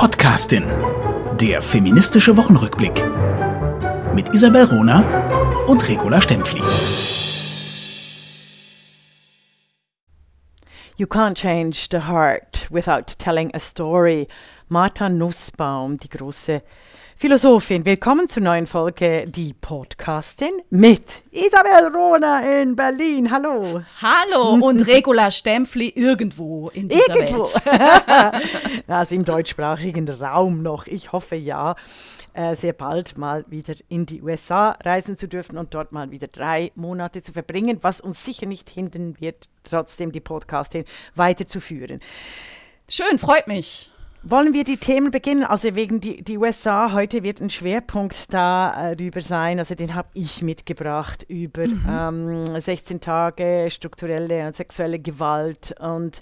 [0.00, 0.64] Podcastin.
[1.38, 3.04] Der feministische Wochenrückblick.
[4.14, 5.00] Mit Isabel Rona
[5.66, 6.62] und Regula Stempfli.
[10.96, 14.26] You can't change the heart without telling a story.
[14.68, 16.62] Martha Nussbaum, die große
[17.20, 17.84] Philosophin.
[17.84, 23.30] Willkommen zur neuen Folge Die Podcastin mit Isabel Rohner in Berlin.
[23.30, 23.82] Hallo.
[24.00, 27.42] Hallo und Regula Stempfli irgendwo in dieser irgendwo.
[27.42, 28.84] Welt.
[28.88, 30.86] also im deutschsprachigen Raum noch.
[30.86, 31.76] Ich hoffe ja,
[32.32, 36.28] äh, sehr bald mal wieder in die USA reisen zu dürfen und dort mal wieder
[36.28, 42.00] drei Monate zu verbringen, was uns sicher nicht hindern wird, trotzdem die Podcastin weiterzuführen.
[42.88, 43.89] Schön, freut mich.
[44.22, 45.44] Wollen wir die Themen beginnen?
[45.44, 50.42] Also wegen die, die USA, heute wird ein Schwerpunkt darüber sein, also den habe ich
[50.42, 52.46] mitgebracht, über mhm.
[52.54, 56.20] ähm, 16 Tage strukturelle und sexuelle Gewalt und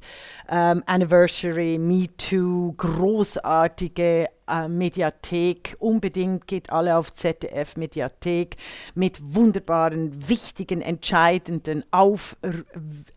[0.49, 5.77] ähm, Anniversary, Me Too, großartige äh, Mediathek.
[5.79, 8.57] Unbedingt geht alle auf ZDF Mediathek
[8.95, 12.37] mit wunderbaren, wichtigen, entscheidenden, auf,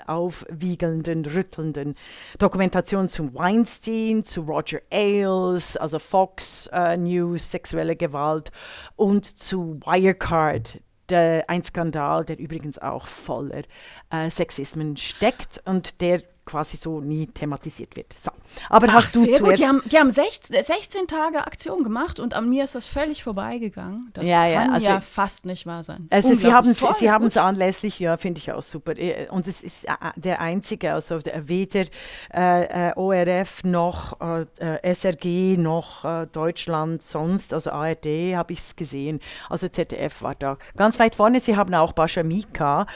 [0.08, 1.96] aufwiegelnden, rüttelnden
[2.40, 8.52] Dokumentationen zum Weinstein, zu Roger Ailes, also Fox äh, News, sexuelle Gewalt
[8.96, 10.80] und zu Wirecard,
[11.12, 13.64] ein Skandal, der übrigens auch voller
[14.12, 18.16] äh, Sexismen steckt und der quasi so nie thematisiert wird.
[18.22, 18.32] So.
[18.70, 19.58] Aber Ach, hast du sehr gut.
[19.58, 23.24] Die haben, die haben 16, 16, Tage Aktion gemacht und an mir ist das völlig
[23.24, 24.10] vorbeigegangen.
[24.14, 26.08] Das ja, kann ja, also, ja fast nicht wahr sein.
[26.10, 28.98] Also sie haben es sie haben's anlässlich, ja, finde ich auch super.
[28.98, 31.86] Äh, und es ist äh, der einzige, also weder
[32.34, 38.76] äh, äh ORF noch äh, SRG noch äh, Deutschland sonst, also ARD habe ich es
[38.76, 39.20] gesehen.
[39.50, 41.40] Also ZDF war da ganz weit vorne.
[41.40, 42.88] Sie haben auch Bascha Mika,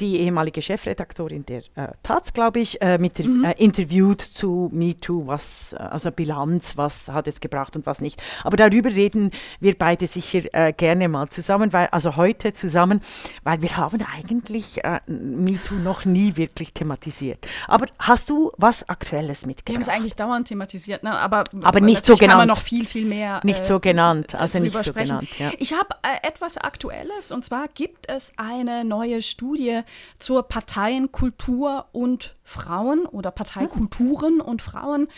[0.00, 1.62] die ehemalige Chefredaktorin der
[2.02, 3.44] Taz, glaube ich, mit mhm.
[3.56, 8.20] interviewt zu Me MeToo, was, also Bilanz, was hat es gebracht und was nicht.
[8.42, 13.00] Aber darüber reden wir beide sicher äh, gerne mal zusammen, weil, also heute zusammen,
[13.44, 17.46] weil wir haben eigentlich äh, MeToo noch nie wirklich thematisiert.
[17.68, 19.68] Aber hast du was Aktuelles mitgebracht?
[19.68, 21.16] Wir haben es eigentlich dauernd thematisiert, ne?
[21.16, 22.38] aber, aber nicht so genannt.
[22.38, 25.20] man noch viel, viel mehr Nicht so äh, genannt, also nicht so sprechen.
[25.20, 25.28] genannt.
[25.38, 25.52] Ja.
[25.58, 29.80] Ich habe äh, etwas Aktuelles und zwar gibt es eine neue Studie
[30.18, 34.70] zur Parteienkultur und Frauen oder Parteikulturen und Frauen.
[34.70, 35.08] Frauen.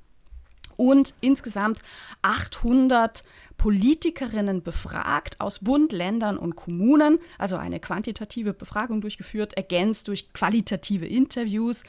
[0.78, 1.80] und insgesamt
[2.22, 3.24] 800
[3.58, 11.06] Politikerinnen befragt aus Bund, Ländern und Kommunen, also eine quantitative Befragung durchgeführt, ergänzt durch qualitative
[11.06, 11.84] Interviews.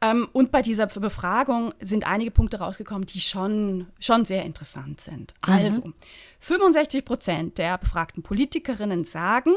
[0.00, 5.34] Ähm, und bei dieser Befragung sind einige Punkte rausgekommen, die schon, schon sehr interessant sind.
[5.46, 5.52] Mhm.
[5.52, 5.92] Also,
[6.40, 9.52] 65 Prozent der befragten Politikerinnen sagen,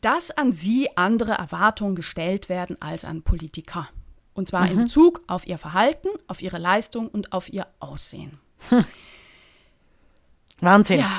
[0.00, 3.88] dass an sie andere Erwartungen gestellt werden als an Politiker.
[4.32, 4.72] Und zwar mhm.
[4.72, 8.38] in Bezug auf ihr Verhalten, auf ihre Leistung und auf ihr Aussehen.
[8.68, 8.78] Hm.
[10.60, 11.00] Wahnsinn.
[11.00, 11.10] Ja,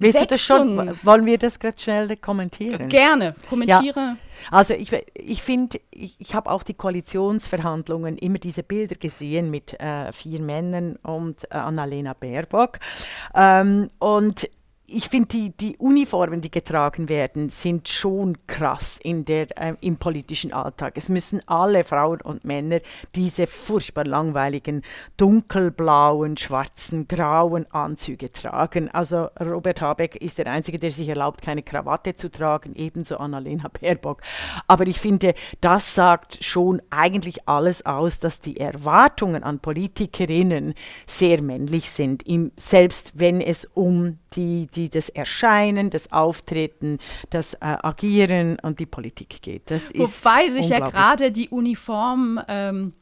[0.00, 0.98] Willst du das schon?
[1.02, 2.88] Wollen wir das gerade schnell kommentieren?
[2.88, 4.00] Gerne, kommentiere.
[4.00, 4.16] Ja.
[4.50, 9.78] Also ich, ich finde, ich, ich habe auch die Koalitionsverhandlungen immer diese Bilder gesehen mit
[9.78, 12.78] äh, vier Männern und äh, Annalena Baerbock.
[13.34, 14.48] Ähm, und
[14.92, 19.96] ich finde, die, die Uniformen, die getragen werden, sind schon krass in der, äh, im
[19.96, 20.94] politischen Alltag.
[20.96, 22.80] Es müssen alle Frauen und Männer
[23.14, 24.82] diese furchtbar langweiligen,
[25.16, 28.90] dunkelblauen, schwarzen, grauen Anzüge tragen.
[28.90, 33.68] Also Robert Habeck ist der Einzige, der sich erlaubt, keine Krawatte zu tragen, ebenso Annalena
[33.68, 34.22] Baerbock.
[34.66, 40.74] Aber ich finde, das sagt schon eigentlich alles aus, dass die Erwartungen an Politikerinnen
[41.06, 46.98] sehr männlich sind, im, selbst wenn es um die, die das Erscheinen, das Auftreten,
[47.30, 49.70] das äh, Agieren und die Politik geht.
[49.70, 52.92] Das Wobei sich ja gerade die Uniform ähm,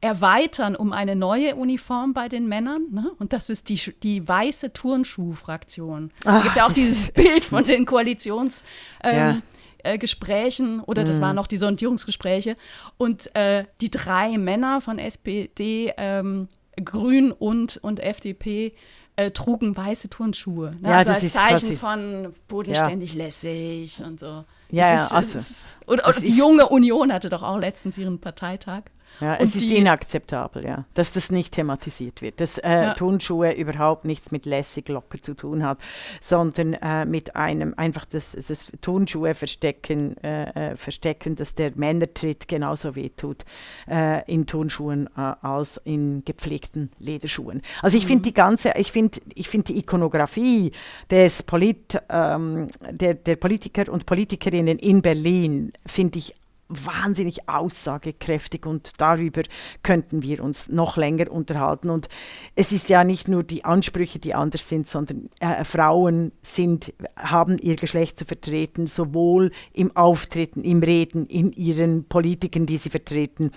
[0.00, 2.86] erweitern um eine neue Uniform bei den Männern.
[2.90, 3.10] Ne?
[3.18, 6.12] Und das ist die, die weiße Turnschuh-Fraktion.
[6.22, 8.62] Da gibt es ja auch dieses Bild von den Koalitions-
[9.02, 9.42] ähm, ja.
[9.84, 11.22] Äh, Gesprächen oder das mhm.
[11.22, 12.56] waren noch die Sondierungsgespräche
[12.96, 16.48] und äh, die drei Männer von SPD ähm,
[16.84, 18.74] Grün und, und FDP
[19.18, 20.76] äh, trugen weiße Turnschuhe.
[20.80, 20.90] Ne?
[20.90, 24.44] Ja, also das als Zeichen quasi- von bodenständig lässig und so.
[24.70, 27.98] Ja, Das ja, ist, also, ist, und, und die junge Union hatte doch auch letztens
[27.98, 28.82] ihren Parteitag.
[29.20, 32.94] Ja, es ist inakzeptabel, ja, dass das nicht thematisiert wird, dass äh, Ja.
[32.94, 35.78] Turnschuhe überhaupt nichts mit lässig locker zu tun hat,
[36.20, 42.46] sondern äh, mit einem einfach das, das Turnschuhe verstecken, äh, äh, verstecken, dass der Männertritt
[42.46, 43.44] genauso wehtut
[43.90, 47.62] äh, in Turnschuhen äh, als in gepflegten Lederschuhen.
[47.82, 50.70] Also ich finde die ganze, ich finde, ich finde die Ikonografie
[51.10, 56.34] des Polit, ähm, der, der Politiker und Politikerinnen in Berlin finde ich
[56.68, 59.42] wahnsinnig aussagekräftig und darüber
[59.82, 61.90] könnten wir uns noch länger unterhalten.
[61.90, 62.08] Und
[62.54, 67.58] es ist ja nicht nur die Ansprüche, die anders sind, sondern äh, Frauen sind, haben
[67.58, 73.52] ihr Geschlecht zu vertreten, sowohl im Auftreten, im Reden, in ihren Politiken, die sie vertreten.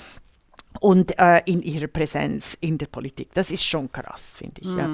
[0.80, 3.30] Und äh, in ihrer Präsenz in der Politik.
[3.34, 4.68] Das ist schon krass, finde ich.
[4.68, 4.90] Ja.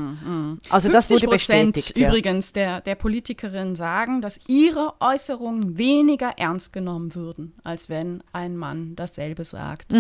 [0.70, 1.98] Also das 50 wurde bestätigt.
[1.98, 8.58] Übrigens der, der Politikerinnen sagen, dass ihre Äußerungen weniger ernst genommen würden, als wenn ein
[8.58, 9.94] Mann dasselbe sagt.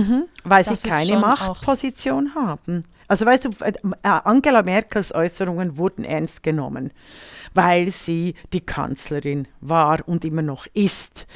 [0.43, 2.83] Weil Das sie keine Machtposition haben.
[3.07, 6.91] Also weißt du, äh, Angela Merkels Äußerungen wurden ernst genommen,
[7.53, 11.27] weil sie die Kanzlerin war und immer noch ist,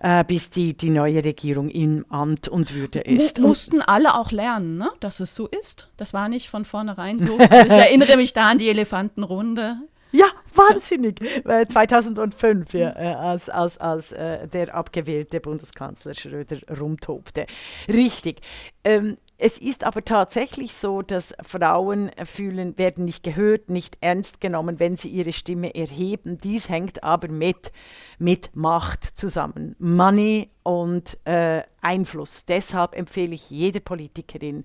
[0.00, 3.38] äh, bis die, die neue Regierung im Amt und Würde ist.
[3.38, 4.90] Und mussten alle auch lernen, ne?
[5.00, 5.90] dass es so ist.
[5.96, 7.38] Das war nicht von vornherein so.
[7.38, 9.76] Ich erinnere mich da an die Elefantenrunde.
[10.12, 11.20] Ja, wahnsinnig.
[11.46, 17.46] Äh, 2005, ja, äh, als, als, als äh, der abgewählte Bundeskanzler Schröder rumtobte.
[17.88, 18.40] Richtig.
[18.82, 24.78] Ähm, es ist aber tatsächlich so, dass Frauen fühlen, werden nicht gehört, nicht ernst genommen,
[24.78, 26.38] wenn sie ihre Stimme erheben.
[26.38, 27.72] Dies hängt aber mit,
[28.18, 29.76] mit Macht zusammen.
[29.78, 32.44] Money und äh, Einfluss.
[32.44, 34.64] Deshalb empfehle ich jeder Politikerin,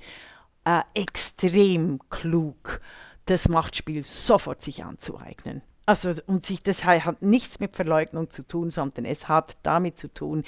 [0.66, 2.82] äh, extrem klug
[3.26, 5.62] das Machtspiel sofort sich anzueignen.
[5.86, 10.08] Also und sich das hat nichts mit Verleugnung zu tun, sondern es hat damit zu
[10.14, 10.44] tun,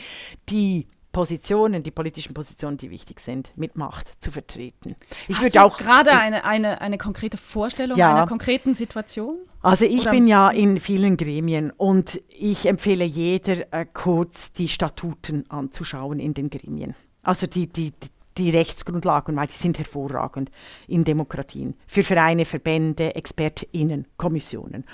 [0.49, 0.87] die
[1.17, 4.95] Positionen, die politischen Positionen, die wichtig sind, mit Macht zu vertreten.
[5.27, 8.13] Ich Hast würde du auch gerade eine, eine, eine konkrete Vorstellung Ja.
[8.13, 9.39] einer konkreten Situation?
[9.63, 14.67] Also ich Oder- bin ja in vielen Gremien und ich empfehle jeder äh, kurz die
[14.67, 16.93] Statuten anzuschauen in den Gremien.
[17.23, 20.51] Also die, die, die die Rechtsgrundlagen, weil die sind hervorragend
[20.87, 21.75] in Demokratien.
[21.87, 24.85] Für Vereine, Verbände, ExpertInnen, Kommissionen.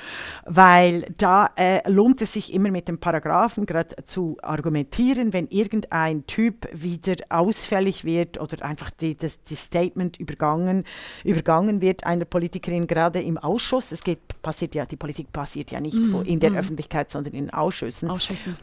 [0.46, 6.26] Weil da äh, lohnt es sich immer mit den Paragraphen gerade zu argumentieren, wenn irgendein
[6.28, 10.84] Typ wieder ausfällig wird oder einfach die, das, die Statement übergangen,
[11.24, 13.92] übergangen wird einer Politikerin gerade im Ausschuss.
[13.92, 17.50] Es geht, passiert ja, die Politik passiert ja nicht vor, in der Öffentlichkeit, sondern in
[17.50, 18.10] Ausschüssen.
[18.10, 18.58] Ausschüssen.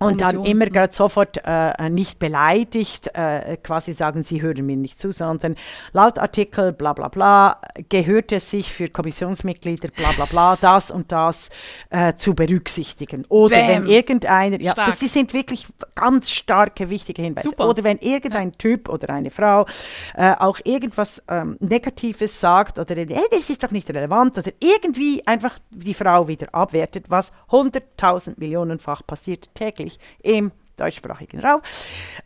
[0.00, 5.00] Und dann immer gerade sofort äh, nicht beleidigt, äh, quasi sagen, sie hören mir nicht
[5.00, 5.56] zu, sondern
[5.92, 11.10] laut Artikel bla bla bla gehört es sich für Kommissionsmitglieder bla bla bla das und
[11.10, 11.50] das
[11.90, 13.24] äh, zu berücksichtigen.
[13.28, 13.68] Oder Bam.
[13.68, 14.86] wenn irgendeiner, ja, Stark.
[14.86, 15.66] das sind wirklich
[15.96, 17.48] ganz starke, wichtige Hinweise.
[17.48, 17.68] Super.
[17.68, 19.66] Oder wenn irgendein Typ oder eine Frau
[20.14, 25.26] äh, auch irgendwas ähm, Negatives sagt oder hey, das ist doch nicht relevant oder irgendwie
[25.26, 29.87] einfach die Frau wieder abwertet, was 100.000 Millionenfach passiert täglich
[30.22, 31.60] im deutschsprachigen Raum,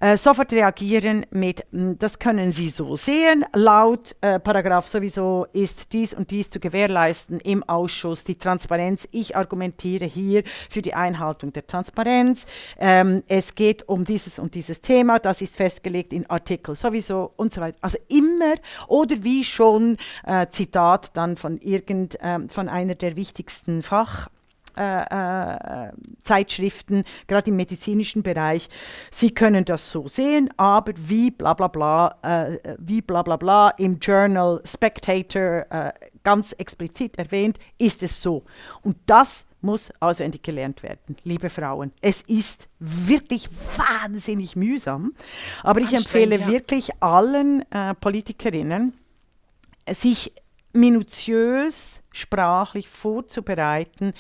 [0.01, 5.93] äh, sofort reagieren mit, "Mm, das können Sie so sehen, laut äh, Paragraph sowieso ist
[5.93, 9.09] dies und dies zu gewährleisten im Ausschuss, die Transparenz.
[9.11, 12.47] Ich argumentiere hier für die Einhaltung der Transparenz.
[12.79, 17.53] Ähm, es geht um dieses und dieses Thema, das ist festgelegt in Artikel sowieso und
[17.53, 17.79] so weiter.
[17.81, 18.55] Also immer
[18.89, 24.29] oder wie schon äh, Zitat dann von irgend ähm, von einer der wichtigsten Fach
[24.77, 28.69] äh, äh, Zeitschriften, gerade im medizinischen Bereich,
[29.11, 33.71] sie können das so sehen, aber wie bla bla bla, äh, wie bla bla bla
[33.71, 35.93] im Journal Spectator äh,
[36.25, 38.45] ganz explizit erwähnt, ist es so.
[38.83, 41.93] Und das muss auswendig gelernt werden, liebe Frauen.
[42.01, 45.15] Es ist wirklich wahnsinnig mühsam,
[45.63, 46.47] aber ich empfehle ja.
[46.49, 48.93] wirklich allen äh, Politikerinnen,
[49.91, 50.33] sich
[50.73, 54.13] minutiös sprachlich vorzubereiten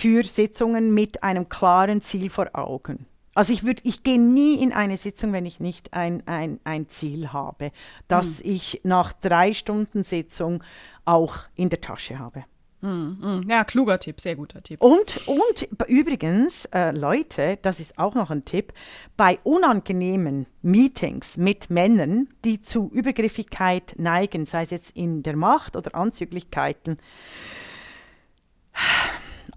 [0.00, 3.04] für Sitzungen mit einem klaren Ziel vor Augen.
[3.34, 6.88] Also ich würde, ich gehe nie in eine Sitzung, wenn ich nicht ein, ein, ein
[6.88, 7.70] Ziel habe,
[8.08, 10.64] das ich nach drei Stunden Sitzung
[11.04, 12.44] auch in der Tasche habe.
[12.80, 14.82] Mm, Ja, kluger Tipp, sehr guter Tipp.
[14.82, 18.72] Und, und übrigens, äh, Leute, das ist auch noch ein Tipp,
[19.18, 25.76] bei unangenehmen Meetings mit Männern, die zu Übergriffigkeit neigen, sei es jetzt in der Macht
[25.76, 26.96] oder Anzüglichkeiten,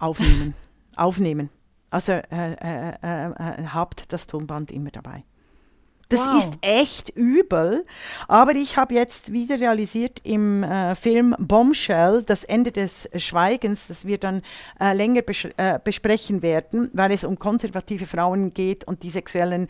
[0.04, 0.54] aufnehmen.
[0.96, 1.50] aufnehmen.
[1.90, 5.24] Also äh, äh, äh, äh, habt das Tonband immer dabei.
[6.08, 6.36] Das Wow.
[6.36, 7.84] ist echt übel.
[8.28, 14.04] Aber ich habe jetzt wieder realisiert im äh, Film Bombshell, das Ende des Schweigens, das
[14.06, 14.42] wir dann
[14.80, 19.68] äh, länger besch äh, besprechen werden, weil es um konservative Frauen geht und die, sexuellen,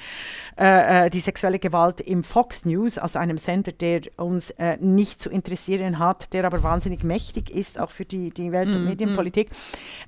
[0.58, 5.20] äh, äh, die sexuelle Gewalt im Fox News, also einem Sender, der uns äh, nicht
[5.22, 9.50] zu interessieren hat, der aber wahnsinnig mächtig ist, auch für die, die Welt- und Medienpolitik,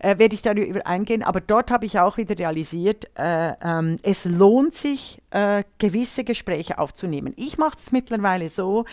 [0.00, 1.22] äh, werde ich darüber eingehen.
[1.22, 6.78] Aber dort habe ich auch wieder realisiert, äh, ähm, es lohnt sich, äh, gewisse Gespräche
[6.78, 7.34] aufzunehmen.
[7.36, 8.86] Ich mache es mittlerweile so,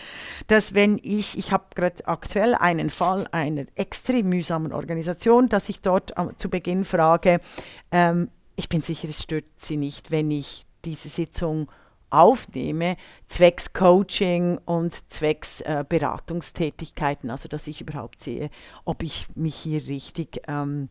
[0.47, 5.79] dass wenn ich, ich habe gerade aktuell einen Fall einer extrem mühsamen Organisation, dass ich
[5.79, 7.39] dort am- zu Beginn frage,
[7.91, 11.71] ähm, ich bin sicher, es stört Sie nicht, wenn ich diese Sitzung
[12.09, 12.97] aufnehme,
[13.27, 18.49] zwecks Coaching und zwecks äh, Beratungstätigkeiten, also dass ich überhaupt sehe,
[18.83, 20.89] ob ich mich hier richtig ähm,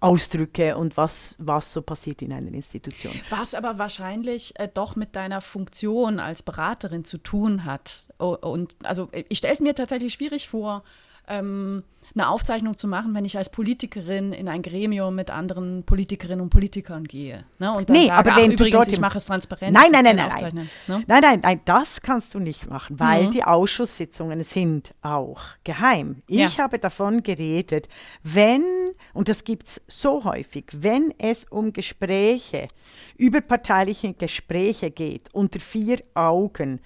[0.00, 3.12] ausdrücke und was, was so passiert in einer Institution.
[3.28, 8.06] Was aber wahrscheinlich äh, doch mit deiner Funktion als Beraterin zu tun hat.
[8.18, 10.82] Und also äh, ich stelle es mir tatsächlich schwierig vor,
[11.28, 16.40] ähm, eine Aufzeichnung zu machen, wenn ich als Politikerin in ein Gremium mit anderen Politikerinnen
[16.40, 17.44] und Politikern gehe.
[17.58, 17.72] Ne?
[17.72, 19.72] Und dann Nee, sage, aber ach, wenn du übrigens, ich mache es transparent.
[19.72, 20.54] Nein, nein, nein, nein.
[20.54, 21.04] Ne?
[21.06, 23.30] Nein, nein, nein, das kannst du nicht machen, weil Mhm.
[23.30, 26.22] die Ausschusssitzungen sind auch geheim.
[26.26, 26.64] Ich Ja.
[26.64, 27.88] habe davon geredet,
[28.22, 28.64] wenn,
[29.12, 32.68] und das gibt es so häufig, wenn es um Gespräche,
[33.16, 36.80] überparteiliche Gespräche geht, unter vier Augen,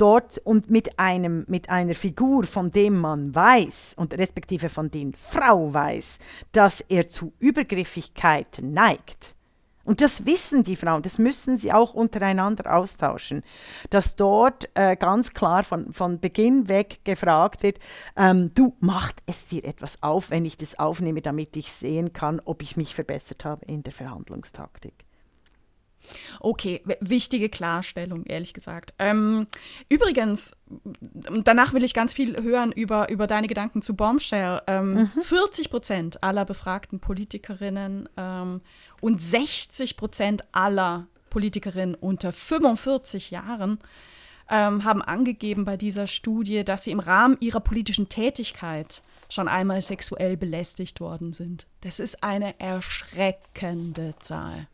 [0.00, 5.12] dort und mit, einem, mit einer Figur, von dem man weiß, und respektive von den
[5.14, 6.18] Frau weiß,
[6.52, 9.34] dass er zu Übergriffigkeiten neigt,
[9.90, 13.42] und das wissen die Frauen, das müssen sie auch untereinander austauschen,
[13.88, 17.80] dass dort äh, ganz klar von, von Beginn weg gefragt wird,
[18.16, 22.40] ähm, du, macht es dir etwas auf, wenn ich das aufnehme, damit ich sehen kann,
[22.44, 24.94] ob ich mich verbessert habe in der Verhandlungstaktik.
[26.40, 28.94] Okay, wichtige Klarstellung, ehrlich gesagt.
[28.98, 29.46] Ähm,
[29.88, 30.56] übrigens,
[31.44, 34.62] danach will ich ganz viel hören über, über deine Gedanken zu Bombshell.
[34.66, 38.60] Ähm, 40 Prozent aller befragten Politikerinnen ähm,
[39.00, 43.78] und 60 Prozent aller Politikerinnen unter 45 Jahren
[44.50, 49.80] ähm, haben angegeben bei dieser Studie, dass sie im Rahmen ihrer politischen Tätigkeit schon einmal
[49.80, 51.66] sexuell belästigt worden sind.
[51.82, 54.66] Das ist eine erschreckende Zahl.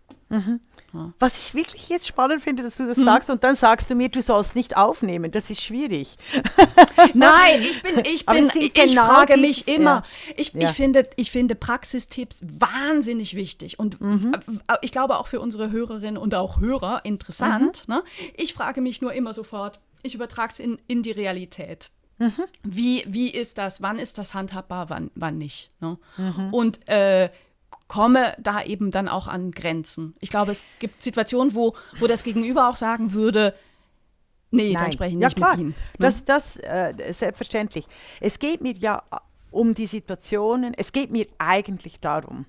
[1.19, 4.09] Was ich wirklich jetzt spannend finde, dass du das sagst und dann sagst du mir,
[4.09, 6.17] du sollst nicht aufnehmen, das ist schwierig.
[7.15, 10.03] Nein, ich bin, ich bin, ich genau frage dies- mich immer.
[10.37, 10.69] Ich, Ja.
[10.69, 14.33] ich, finde, ich finde Praxistipps wahnsinnig wichtig und Mhm.
[14.83, 17.85] ich glaube auch für unsere Hörerinnen und auch Hörer interessant.
[17.89, 17.95] Mhm.
[17.95, 18.03] Ne?
[18.37, 21.91] Ich frage mich nur immer sofort, ich übertrage es in, in die Realität.
[22.19, 22.33] Mhm.
[22.63, 23.83] Wie, wie ist das?
[23.83, 25.71] Wann ist das handhabbar, wann, wann nicht?
[25.81, 25.99] Ne?
[26.17, 26.49] Mhm.
[26.55, 27.29] Und äh,
[27.89, 30.15] komme da eben dann auch an Grenzen.
[30.21, 33.55] Ich glaube, es gibt Situationen, wo, wo das Gegenüber auch sagen würde,
[34.51, 35.53] nee, dann spreche ich ja, nicht klar.
[35.53, 35.71] mit Ihnen.
[35.71, 35.77] ne?
[35.99, 37.87] Das, das äh, selbstverständlich.
[38.21, 39.17] Es geht mir ja äh,
[39.51, 42.47] um die Situationen, es geht mir eigentlich darum,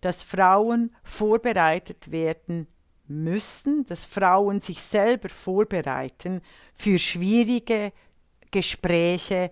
[0.00, 2.68] dass Frauen vorbereitet werden
[3.08, 6.42] müssen, dass Frauen sich selber vorbereiten
[6.74, 7.92] für schwierige
[8.50, 9.50] Gespräche,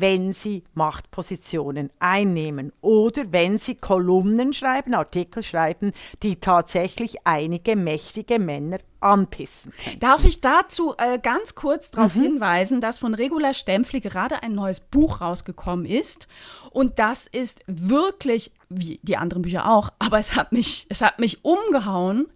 [0.00, 8.38] wenn sie Machtpositionen einnehmen oder wenn sie Kolumnen schreiben, Artikel schreiben, die tatsächlich einige mächtige
[8.38, 9.72] Männer anpissen.
[10.00, 12.22] Darf ich dazu äh, ganz kurz darauf Mhm.
[12.22, 16.28] hinweisen, dass von Regula Stempfli gerade ein neues Buch rausgekommen ist.
[16.70, 21.18] Und das ist wirklich, wie die anderen Bücher auch, aber es hat mich, es hat
[21.18, 22.26] mich umgehauen.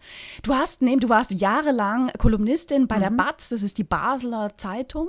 [0.42, 3.00] Du hast, nee, du warst jahrelang Kolumnistin bei Mhm.
[3.00, 5.08] der BATZ, das ist die Basler Zeitung.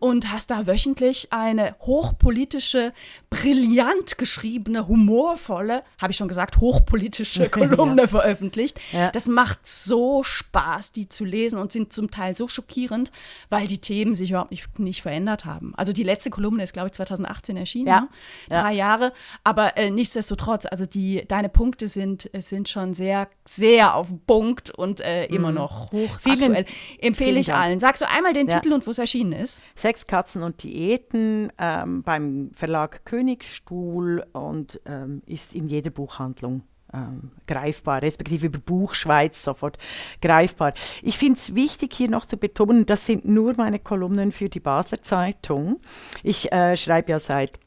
[0.00, 2.92] Und hast da wöchentlich eine hochpolitische,
[3.30, 8.80] brillant geschriebene, humorvolle, habe ich schon gesagt, hochpolitische Kolumne veröffentlicht.
[8.92, 9.10] Ja.
[9.10, 13.10] Das macht so Spaß, die zu lesen und sind zum Teil so schockierend,
[13.48, 15.72] weil die Themen sich überhaupt nicht, nicht verändert haben.
[15.76, 18.00] Also die letzte Kolumne ist, glaube ich, 2018 erschienen, Ja.
[18.02, 18.08] ne?
[18.50, 18.62] Ja.
[18.62, 19.12] drei Jahre.
[19.44, 24.70] Aber äh, nichtsdestotrotz, also die, deine Punkte sind, sind schon sehr, sehr auf den Punkt
[24.70, 26.30] und äh, immer noch hoch Mhm.
[26.38, 26.64] Vielen-.
[27.00, 27.80] Empfehle ich allen.
[27.80, 28.58] Sagst du einmal den Ja.
[28.60, 29.43] Titel und wo es erschienen ist?
[29.74, 37.32] Sex, Katzen und Diäten ähm, beim Verlag Königstuhl und ähm, ist in jeder Buchhandlung ähm,
[37.46, 39.78] greifbar, respektive über Buchschweiz sofort
[40.22, 40.72] greifbar.
[41.02, 44.60] Ich finde es wichtig, hier noch zu betonen, das sind nur meine Kolumnen für die
[44.60, 45.80] Basler Zeitung.
[46.22, 47.58] Ich äh, schreibe ja seit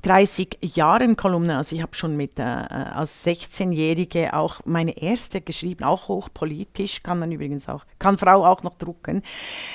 [0.00, 5.84] 30 Jahren Kolumne, also ich habe schon mit äh, als 16-Jährige auch meine erste geschrieben,
[5.84, 9.22] auch hochpolitisch, kann man übrigens auch, kann Frau auch noch drucken.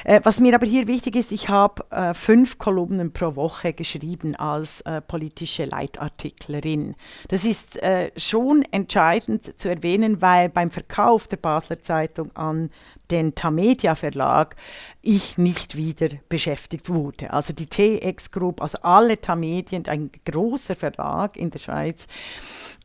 [0.03, 4.36] Äh, was mir aber hier wichtig ist, ich habe äh, fünf Kolumnen pro Woche geschrieben
[4.36, 6.95] als äh, politische Leitartiklerin.
[7.27, 12.71] Das ist äh, schon entscheidend zu erwähnen, weil beim Verkauf der Basler Zeitung an
[13.12, 14.55] den Tamedia Verlag
[15.01, 17.31] ich nicht wieder beschäftigt wurde.
[17.31, 22.07] Also die TX Group, also alle Tamedien, ein großer Verlag in der Schweiz,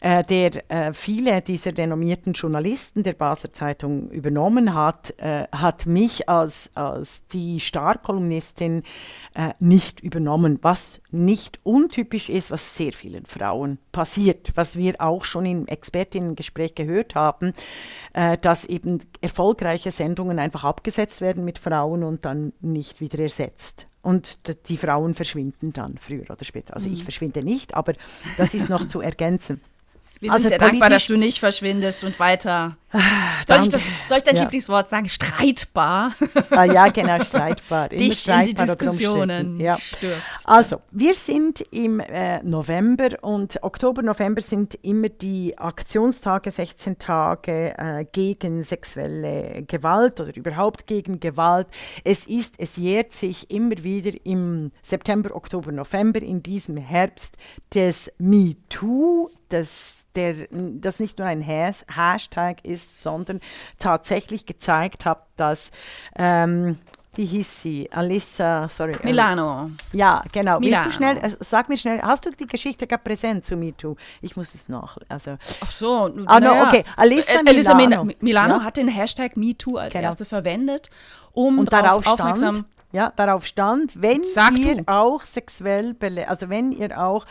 [0.00, 6.28] äh, der äh, viele dieser renommierten Journalisten der Basler Zeitung übernommen hat, äh, hat mich
[6.28, 8.82] als, als die Starkolumnistin
[9.34, 15.24] äh, nicht übernommen, was nicht untypisch ist, was sehr vielen Frauen passiert, was wir auch
[15.24, 17.52] schon im Expertinnengespräch gehört haben,
[18.12, 23.86] äh, dass eben erfolgreiche Sendungen einfach abgesetzt werden mit Frauen und dann nicht wieder ersetzt.
[24.02, 26.74] Und die Frauen verschwinden dann früher oder später.
[26.74, 26.94] Also mhm.
[26.94, 27.92] ich verschwinde nicht, aber
[28.36, 29.60] das ist noch zu ergänzen.
[30.18, 32.76] Wir sind also sehr dankbar, dass du nicht verschwindest und weiter.
[32.92, 34.42] Ah, soll, ich, das, soll ich dein ja.
[34.42, 35.08] Lieblingswort sagen?
[35.08, 36.14] Streitbar.
[36.50, 37.88] Ah, ja, genau, streitbar.
[37.90, 39.78] Dich streitbar in die Diskussionen ja.
[40.44, 47.74] Also, wir sind im äh, November und Oktober, November sind immer die Aktionstage, 16 Tage
[47.78, 51.68] äh, gegen sexuelle Gewalt oder überhaupt gegen Gewalt.
[52.04, 57.36] Es ist, es jährt sich immer wieder im September, Oktober, November in diesem Herbst
[57.72, 63.40] des MeToo das, der, das nicht nur ein Has Hashtag ist, sondern
[63.78, 65.70] tatsächlich gezeigt hat, dass
[66.16, 66.78] ähm,
[67.14, 67.90] wie hieß sie?
[67.92, 68.92] Alissa, sorry.
[68.92, 69.70] Äh, Milano.
[69.92, 70.60] Ja, genau.
[70.60, 70.84] Milano.
[70.84, 73.96] Willst du schnell, äh, sag mir schnell, hast du die Geschichte gerade präsent zu MeToo?
[74.22, 74.96] Ich muss es noch.
[75.10, 75.36] Also.
[75.60, 76.10] Ach so.
[76.24, 76.84] Ah, no, okay.
[76.96, 77.76] Alissa äh, Milano.
[77.76, 78.64] Milano, Milano ja?
[78.64, 80.06] hat den Hashtag MeToo als genau.
[80.06, 80.88] erste verwendet,
[81.32, 84.82] um Und darauf aufmerksam stand, ja, darauf stand, wenn Sag ihr du.
[84.86, 85.96] auch sexuell,
[86.26, 87.24] also wenn ihr auch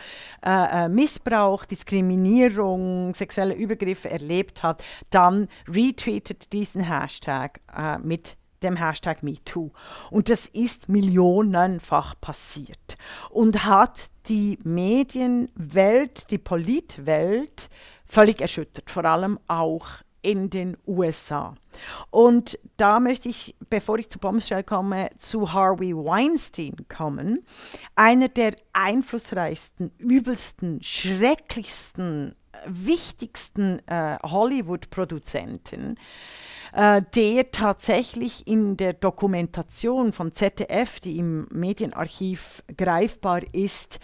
[0.44, 8.76] äh, äh, Missbrauch, Diskriminierung, sexuelle Übergriffe erlebt habt, dann retweetet diesen Hashtag äh, mit dem
[8.76, 9.70] Hashtag MeToo.
[10.10, 12.96] Und das ist millionenfach passiert
[13.30, 17.68] und hat die Medienwelt, die Politwelt
[18.04, 19.86] völlig erschüttert, vor allem auch
[20.22, 21.54] in den USA.
[22.10, 27.44] Und da möchte ich, bevor ich zu Bombshell komme, zu Harvey Weinstein kommen.
[27.96, 32.34] Einer der einflussreichsten, übelsten, schrecklichsten,
[32.66, 35.96] wichtigsten äh, Hollywood-Produzenten,
[36.72, 43.98] äh, der tatsächlich in der Dokumentation von ZDF, die im Medienarchiv greifbar ist,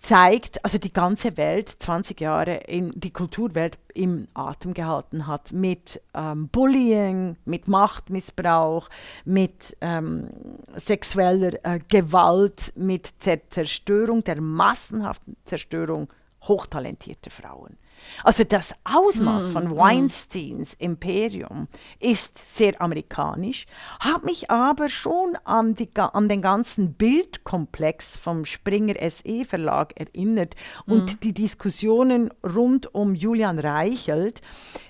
[0.00, 6.00] zeigt, also die ganze Welt 20 Jahre in die Kulturwelt im Atem gehalten hat mit
[6.14, 8.88] ähm, Bullying, mit Machtmissbrauch,
[9.24, 10.30] mit ähm,
[10.74, 13.10] sexueller äh, Gewalt, mit
[13.50, 16.08] Zerstörung, der massenhaften Zerstörung
[16.42, 17.76] hochtalentierter Frauen.
[18.24, 19.76] Also das Ausmaß mm, von mm.
[19.76, 20.84] Weinsteins mm.
[20.84, 23.66] Imperium ist sehr amerikanisch,
[24.00, 30.54] hat mich aber schon an, die, an den ganzen Bildkomplex vom Springer SE Verlag erinnert
[30.86, 30.92] mm.
[30.92, 34.40] und die Diskussionen rund um Julian Reichelt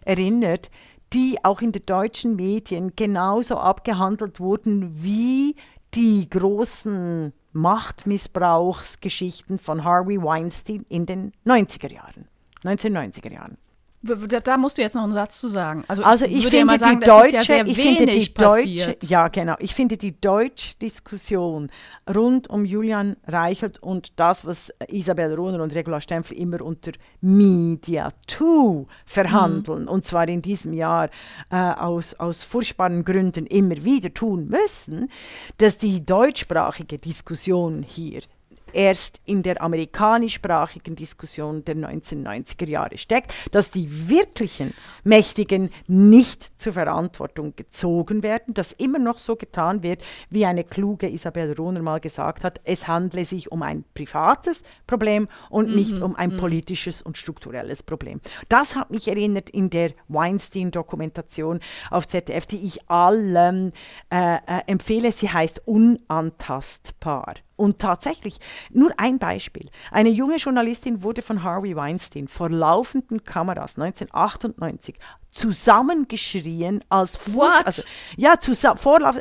[0.04, 0.70] erinnert,
[1.12, 5.56] die auch in den deutschen Medien genauso abgehandelt wurden wie
[5.94, 12.28] die großen Machtmissbrauchsgeschichten von Harvey Weinstein in den 90er Jahren.
[12.64, 13.56] 1990er Jahren.
[14.02, 15.84] Da musst du jetzt noch einen Satz zu sagen.
[15.86, 19.04] Also, also ich, ich würde ja mal sagen, das ist ja sehr wenig passiert.
[19.04, 19.56] ja, genau.
[19.58, 21.70] Ich finde die Deutsch-Diskussion
[22.08, 28.08] rund um Julian Reichelt und das, was Isabel Rohner und Regula Stempfli immer unter Media
[28.26, 29.88] 2 verhandeln, mhm.
[29.88, 31.10] und zwar in diesem Jahr
[31.50, 35.10] äh, aus, aus furchtbaren Gründen immer wieder tun müssen,
[35.58, 38.22] dass die deutschsprachige Diskussion hier
[38.72, 46.72] erst in der amerikanischsprachigen Diskussion der 1990er Jahre steckt, dass die wirklichen Mächtigen nicht zur
[46.74, 52.00] Verantwortung gezogen werden, dass immer noch so getan wird, wie eine kluge Isabel Rohner mal
[52.00, 55.74] gesagt hat, es handle sich um ein privates Problem und mhm.
[55.74, 56.38] nicht um ein mhm.
[56.38, 58.20] politisches und strukturelles Problem.
[58.48, 63.72] Das hat mich erinnert in der Weinstein-Dokumentation auf ZDF, die ich allen
[64.10, 65.12] äh, äh, empfehle.
[65.12, 67.34] Sie heißt Unantastbar.
[67.60, 68.38] Und tatsächlich,
[68.70, 69.68] nur ein Beispiel.
[69.90, 74.98] Eine junge Journalistin wurde von Harvey Weinstein vor laufenden Kameras 1998
[75.30, 77.66] zusammengeschrien als What?
[77.66, 77.82] Also,
[78.16, 78.76] ja, zusa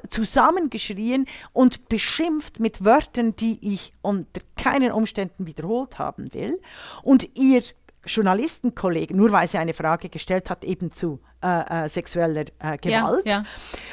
[0.10, 6.62] zusammengeschrien und beschimpft mit Wörtern, die ich unter keinen Umständen wiederholt haben will.
[7.04, 7.62] Und ihr
[8.10, 13.26] Journalistenkollegen, nur weil sie eine Frage gestellt hat, eben zu äh, äh, sexueller äh, Gewalt.
[13.26, 13.44] Ja, ja.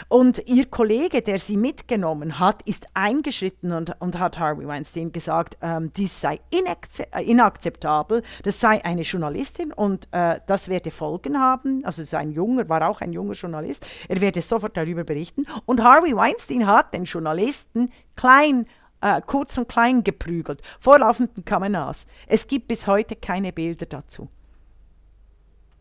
[0.08, 5.56] Und ihr Kollege, der sie mitgenommen hat, ist eingeschritten und, und hat Harvey Weinstein gesagt,
[5.62, 11.84] ähm, dies sei äh, inakzeptabel, das sei eine Journalistin und äh, das werde Folgen haben.
[11.84, 15.46] Also sein junger, war auch ein junger Journalist, er werde sofort darüber berichten.
[15.66, 18.66] Und Harvey Weinstein hat den Journalisten klein
[19.00, 22.06] äh, kurz und klein geprügelt, vor laufenden Kameras.
[22.26, 24.28] Es gibt bis heute keine Bilder dazu.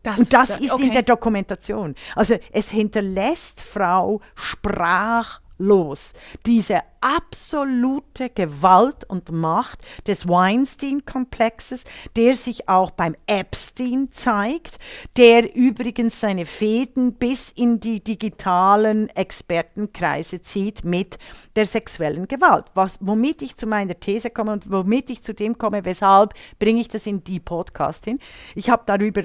[0.02, 0.86] Das, und das ist okay.
[0.86, 1.96] in der Dokumentation.
[2.14, 6.12] Also es hinterlässt Frau Sprach los.
[6.44, 11.84] Diese absolute Gewalt und Macht des Weinstein-Komplexes,
[12.16, 14.78] der sich auch beim Epstein zeigt,
[15.16, 21.18] der übrigens seine Fäden bis in die digitalen Expertenkreise zieht mit
[21.54, 22.66] der sexuellen Gewalt.
[22.74, 26.80] Was, womit ich zu meiner These komme und womit ich zu dem komme, weshalb bringe
[26.80, 28.18] ich das in die Podcast hin.
[28.54, 29.22] Ich habe darüber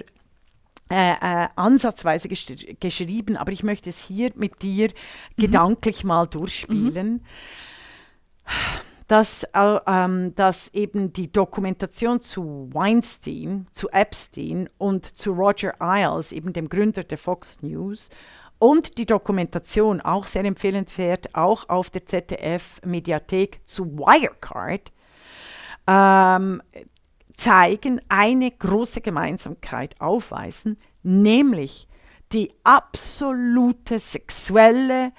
[0.92, 2.48] äh, äh, ansatzweise gesch
[2.82, 5.42] geschrieben, aber ich möchte es hier mit dir mhm.
[5.42, 7.14] gedanklich mal durchspielen.
[7.14, 7.22] Mhm.
[9.08, 16.34] Dass, äh, ähm, dass eben die Dokumentation zu Weinstein, zu Epstein und zu Roger Ailes,
[16.34, 18.10] eben dem Gründer der Fox News,
[18.60, 24.92] und die Dokumentation, auch sehr empfehlenswert, auch auf der ZDF-Mediathek zu Wirecard,
[25.88, 26.62] ähm,
[27.42, 31.88] zeigen, eine große Gemeinsamkeit aufweisen, nämlich
[32.32, 35.12] die absolute sexuelle,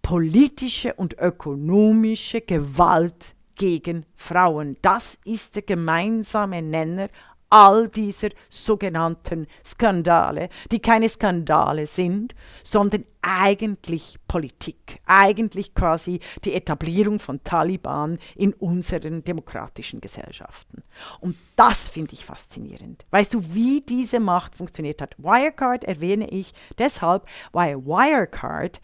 [0.00, 4.78] politische und ökonomische Gewalt gegen Frauen.
[4.80, 7.08] Das ist der gemeinsame Nenner
[7.50, 17.20] all dieser sogenannten Skandale, die keine Skandale sind, sondern eigentlich Politik, eigentlich quasi die Etablierung
[17.20, 20.82] von Taliban in unseren demokratischen Gesellschaften.
[21.20, 23.04] Und das finde ich faszinierend.
[23.10, 25.14] Weißt du, wie diese Macht funktioniert hat?
[25.18, 28.80] Wirecard erwähne ich deshalb, weil Wirecard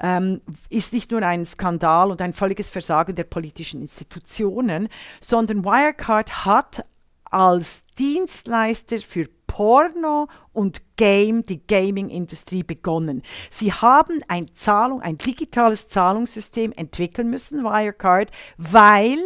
[0.00, 4.88] ähm, ist nicht nur ein Skandal und ein völliges Versagen der politischen Institutionen,
[5.20, 6.84] sondern Wirecard hat
[7.24, 13.22] als Dienstleister für Porno und Game, die Gaming-Industrie begonnen.
[13.50, 19.20] Sie haben ein Zahlung, ein digitales Zahlungssystem entwickeln müssen, Wirecard, weil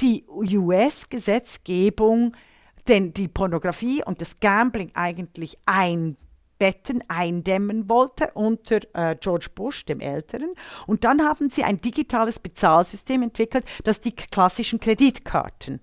[0.00, 2.34] die US-Gesetzgebung
[2.88, 10.00] denn die Pornografie und das Gambling eigentlich einbetten, eindämmen wollte unter äh, George Bush, dem
[10.00, 10.54] Älteren.
[10.88, 15.80] Und dann haben sie ein digitales Bezahlsystem entwickelt, das die klassischen Kreditkarten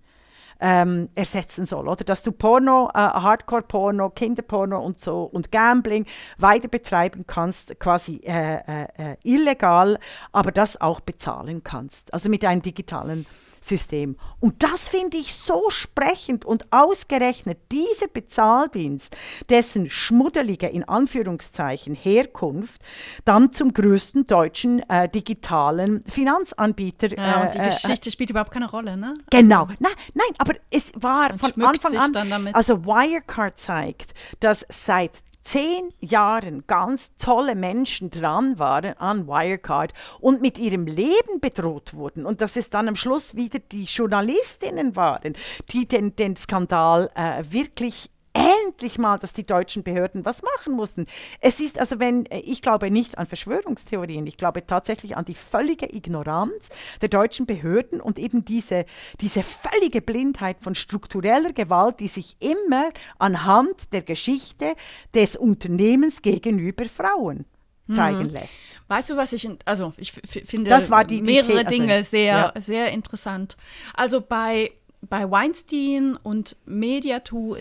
[0.60, 1.88] ähm, ersetzen soll.
[1.88, 6.06] Oder dass du Porno, äh, Hardcore-Porno, Kinderporno und so und Gambling
[6.38, 10.00] weiter betreiben kannst, quasi äh, äh, äh illegal,
[10.32, 12.14] aber das auch bezahlen kannst.
[12.14, 13.26] Also mit einem digitalen
[13.68, 14.16] System.
[14.40, 19.16] Und das finde ich so sprechend und ausgerechnet dieser Bezahldienst,
[19.50, 22.82] dessen schmuddelige in Anführungszeichen Herkunft
[23.24, 27.18] dann zum größten deutschen äh, digitalen Finanzanbieter.
[27.18, 29.16] Ja, äh, die äh, Geschichte spielt überhaupt keine Rolle, ne?
[29.30, 35.12] Genau, also, nein, nein, aber es war von Anfang an, also Wirecard zeigt, dass seit
[35.46, 42.26] zehn Jahren ganz tolle Menschen dran waren an Wirecard und mit ihrem Leben bedroht wurden.
[42.26, 45.34] Und dass es dann am Schluss wieder die Journalistinnen waren,
[45.70, 51.06] die den, den Skandal äh, wirklich endlich mal, dass die deutschen Behörden was machen mussten.
[51.40, 55.94] Es ist also, wenn, ich glaube nicht an Verschwörungstheorien, ich glaube tatsächlich an die völlige
[55.96, 56.70] Ignoranz
[57.02, 58.86] der deutschen Behörden und eben diese,
[59.22, 64.76] diese völlige Blindheit von struktureller Gewalt, die sich immer anhand der Geschichte
[65.14, 67.46] des Unternehmens gegenüber Frauen
[67.94, 68.34] zeigen mhm.
[68.34, 68.60] lässt.
[68.88, 72.52] Weißt du, was ich, in, also ich finde die, die mehrere The Dinge also, sehr,
[72.56, 72.62] ja.
[72.62, 73.58] sehr interessant.
[73.94, 74.72] Also bei
[75.10, 77.58] bei Weinstein und Mediato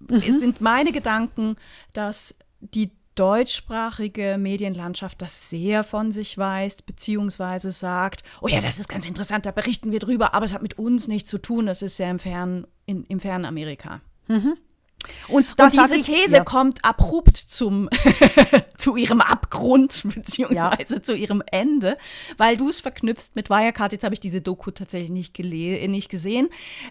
[0.00, 0.20] mhm.
[0.20, 1.56] sind meine Gedanken,
[1.92, 8.88] dass die deutschsprachige Medienlandschaft das sehr von sich weist, beziehungsweise sagt, oh ja, das ist
[8.88, 11.82] ganz interessant, da berichten wir drüber, aber es hat mit uns nichts zu tun, das
[11.82, 14.00] ist ja im fernen, in, im fernen Amerika.
[14.28, 14.56] Mhm.
[15.28, 16.44] Und, und diese ich, These ja.
[16.44, 17.88] kommt abrupt zum,
[18.76, 21.02] zu ihrem Abgrund, beziehungsweise ja.
[21.02, 21.96] zu ihrem Ende,
[22.36, 23.92] weil du es verknüpfst mit Wirecard.
[23.92, 26.48] Jetzt habe ich diese Doku tatsächlich nicht, nicht gesehen,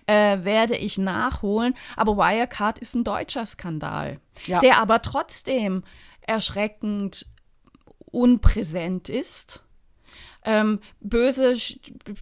[0.08, 1.76] äh, werde ich nachholen.
[1.96, 4.60] Aber Wirecard ist ein deutscher Skandal, ja.
[4.60, 5.84] der aber trotzdem
[6.22, 7.26] erschreckend
[8.06, 9.64] unpräsent ist.
[10.44, 11.56] Ähm, böse,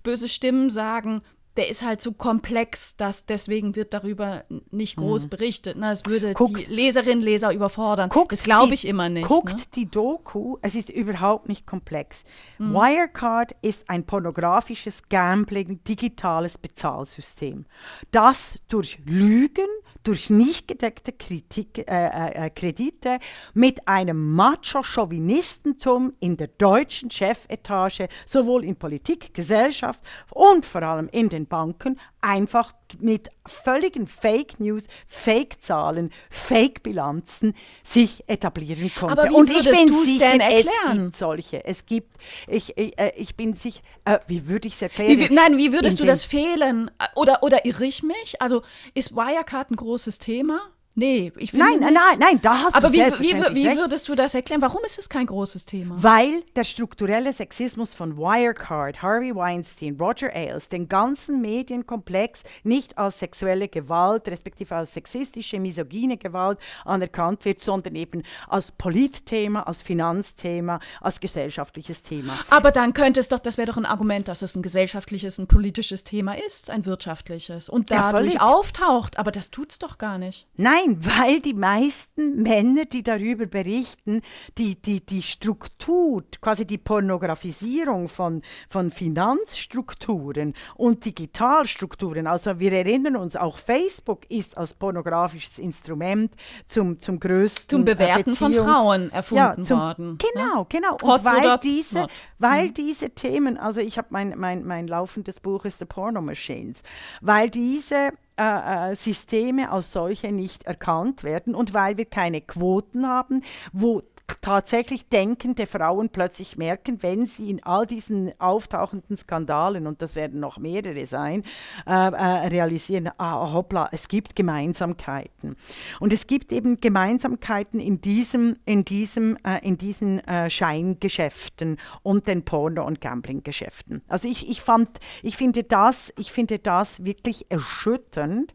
[0.02, 1.22] böse Stimmen sagen,
[1.56, 5.78] der ist halt so komplex, dass deswegen wird darüber nicht groß berichtet.
[5.78, 5.92] Ne?
[5.92, 8.10] Es würde Guckt- die Leserinnen und Leser überfordern.
[8.10, 9.28] Guckt das glaube die- ich immer nicht.
[9.28, 9.62] Guckt ne?
[9.76, 12.24] die Doku, es ist überhaupt nicht komplex.
[12.58, 12.74] Hm.
[12.74, 17.66] Wirecard ist ein pornografisches Gambling, digitales Bezahlsystem,
[18.12, 19.68] das durch Lügen,
[20.04, 23.20] durch nicht gedeckte Kritik, äh, äh, äh, Kredite
[23.54, 31.30] mit einem Macho-Chauvinistentum in der deutschen Chefetage, sowohl in Politik, Gesellschaft und vor allem in
[31.30, 39.20] den Banken, einfach mit völligen Fake News, Fake-Zahlen, Fake-Bilanzen sich etablieren konnte.
[39.20, 41.04] Aber wie Und ich bin sicher, denn es erklären?
[41.06, 41.66] gibt solche.
[41.66, 42.16] Es gibt,
[42.48, 45.20] ich, ich, äh, ich bin sicher, äh, wie würde ich es erklären?
[45.20, 46.92] Wie, nein, wie würdest In du den- das fehlen?
[47.16, 48.42] Oder, oder irre ich mich?
[48.42, 48.62] Also
[48.94, 50.62] ist Wirecard ein großes Thema?
[50.96, 53.78] Nee, ich finde Nein, nein, nein, nein, da hast Aber du wie, wie, wie recht.
[53.80, 54.62] würdest du das erklären?
[54.62, 55.96] Warum ist es kein großes Thema?
[55.98, 63.18] Weil der strukturelle Sexismus von Wirecard, Harvey Weinstein, Roger Ailes, den ganzen Medienkomplex nicht als
[63.20, 70.80] sexuelle Gewalt, respektive als sexistische, misogyne Gewalt anerkannt wird, sondern eben als Politthema, als Finanzthema,
[71.02, 72.38] als gesellschaftliches Thema.
[72.52, 75.48] Aber dann könnte es doch, das wäre doch ein Argument, dass es ein gesellschaftliches, ein
[75.48, 78.42] politisches Thema ist, ein wirtschaftliches und Ja, dadurch völlig.
[78.42, 79.18] auftaucht.
[79.18, 80.48] Aber das tut's doch gar nicht.
[80.56, 84.22] Nein, weil die meisten Männer, die darüber berichten,
[84.58, 93.16] die, die, die Struktur, quasi die Pornografisierung von, von Finanzstrukturen und Digitalstrukturen, also wir erinnern
[93.16, 96.34] uns, auch Facebook ist als pornografisches Instrument
[96.68, 100.18] zum, zum größten Zum Bewerten äh, von Beziehungs- Frauen erfunden ja, zum, worden, ne?
[100.34, 100.92] Genau, genau.
[101.04, 102.12] Hot Und weil diese, not.
[102.40, 102.74] weil Mhm.
[102.74, 106.82] diese Themen, also ich habe mein, mein, mein laufendes Buch ist The Porno Machines,
[107.22, 113.08] weil diese äh, äh, Systeme als solche nicht erkannt werden und weil wir keine Quoten
[113.08, 114.02] haben, wo
[114.42, 120.40] tatsächlich denkende Frauen plötzlich merken, wenn sie in all diesen auftauchenden Skandalen, und das werden
[120.40, 121.44] noch mehrere sein,
[121.86, 125.56] äh, äh, realisieren, ah, hoppla, es gibt Gemeinsamkeiten.
[126.00, 132.28] Und es gibt eben Gemeinsamkeiten in, diesem, in, diesem, äh, in diesen äh, Scheingeschäften und
[132.28, 134.02] den Porno- und Gambling-Geschäften.
[134.08, 138.54] Also ich, ich, fand, ich, finde das, ich finde das wirklich erschütternd.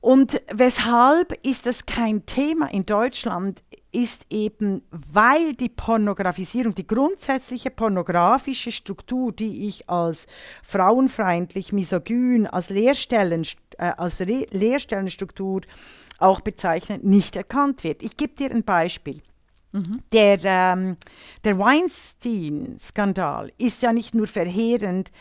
[0.00, 3.62] Und weshalb ist das kein Thema in Deutschland,
[4.02, 10.28] ist eben, weil die Pornografisierung, die grundsätzliche pornografische Struktur, die ich als
[10.62, 13.44] frauenfeindlich, misogyn, als, Lehrstellen,
[13.78, 15.62] äh, als Re Lehrstellenstruktur
[16.18, 18.02] auch bezeichne, nicht erkannt wird.
[18.02, 19.20] Ich gebe dir ein Beispiel.
[20.12, 20.96] Der, ähm,
[21.44, 25.12] der Weinstein-Skandal ist ja nicht nur verheerend,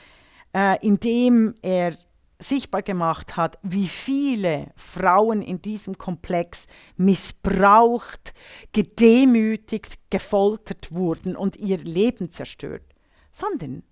[0.53, 1.95] äh, indem er
[2.39, 8.33] sichtbar gemacht hat, wie viele Frauen in diesem Komplex missbraucht,
[8.73, 12.83] gedemütigt, gefoltert wurden und ihr Leben zerstört,
[13.31, 13.83] sondern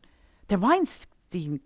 [0.50, 1.60] der Weinstein,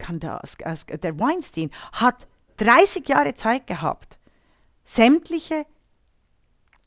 [0.87, 4.17] äh, der Weinstein hat 30 Jahre Zeit gehabt,
[4.85, 5.65] sämtliche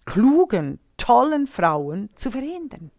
[0.05, 2.91] klugen, tollen Frauen zu verhindern.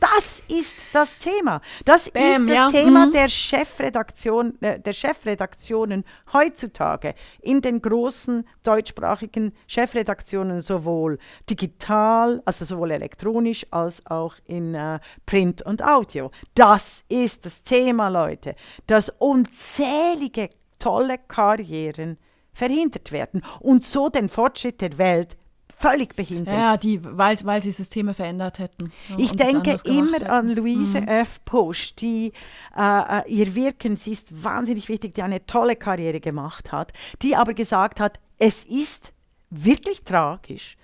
[0.00, 1.62] Das ist das Thema.
[1.84, 3.12] Das Bam, ist das ja, Thema mhm.
[3.12, 11.18] der, Chefredaktion, äh, der Chefredaktionen heutzutage in den großen deutschsprachigen Chefredaktionen, sowohl
[11.48, 16.30] digital, also sowohl elektronisch als auch in äh, Print und Audio.
[16.54, 22.18] Das ist das Thema, Leute, dass unzählige tolle Karrieren
[22.52, 25.36] verhindert werden und so den Fortschritt der Welt
[25.76, 26.54] völlig behindern.
[26.54, 28.92] Ja, die, weil, weil sie Systeme verändert hätten.
[29.08, 30.26] ja, Ich denke immer hätten.
[30.26, 31.42] an Luise F.
[31.44, 32.32] Pusch, die
[32.76, 37.36] äh, äh, ihr Wirken, sie ist wahnsinnig wichtig, die eine tolle Karriere gemacht hat, die
[37.36, 39.12] aber gesagt hat, es ist
[39.50, 40.76] wirklich tragisch,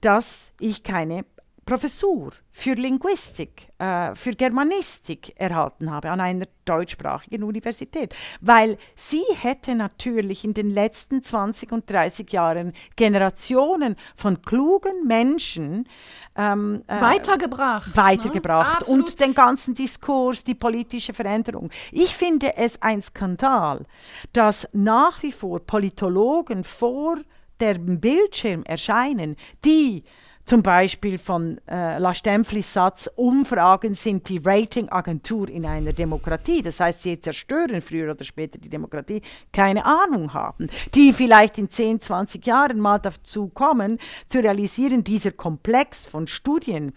[0.00, 1.24] dass ich keine
[1.66, 9.74] Professur für Linguistik, äh, für Germanistik erhalten habe an einer deutschsprachigen Universität, weil sie hätte
[9.74, 15.88] natürlich in den letzten 20 und 30 Jahren Generationen von klugen Menschen
[16.36, 17.96] ähm, äh, weitergebracht.
[17.96, 18.94] weitergebracht Ne?
[18.94, 21.70] Und den ganzen Diskurs, die politische Veränderung.
[21.90, 23.84] Ich finde es ein Skandal,
[24.32, 27.16] dass nach wie vor Politologen vor
[27.60, 30.04] dem Bildschirm erscheinen, die
[30.44, 36.60] zum Beispiel von äh, La Stempflis Satz, Umfragen sind die Ratingagentur in einer Demokratie.
[36.60, 40.68] Das heißt, sie zerstören früher oder später die Demokratie, keine Ahnung haben.
[40.94, 46.92] Die vielleicht in 10, 20 Jahren mal dazu kommen, zu realisieren, dieser Komplex von Studien,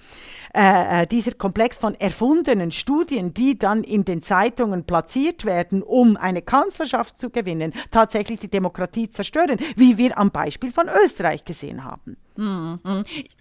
[0.54, 6.18] äh, äh, dieser Komplex von erfundenen Studien, die dann in den Zeitungen platziert werden, um
[6.18, 11.86] eine Kanzlerschaft zu gewinnen, tatsächlich die Demokratie zerstören, wie wir am Beispiel von Österreich gesehen
[11.86, 12.18] haben.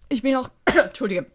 [0.08, 1.26] Ich will noch, Entschuldige,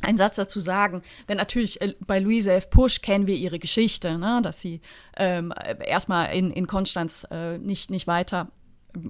[0.00, 2.70] einen Satz dazu sagen, denn natürlich äh, bei Louise F.
[2.70, 4.80] Pusch kennen wir ihre Geschichte, ne, dass sie
[5.16, 5.52] ähm,
[5.84, 8.48] erstmal in, in Konstanz äh, nicht, nicht weiter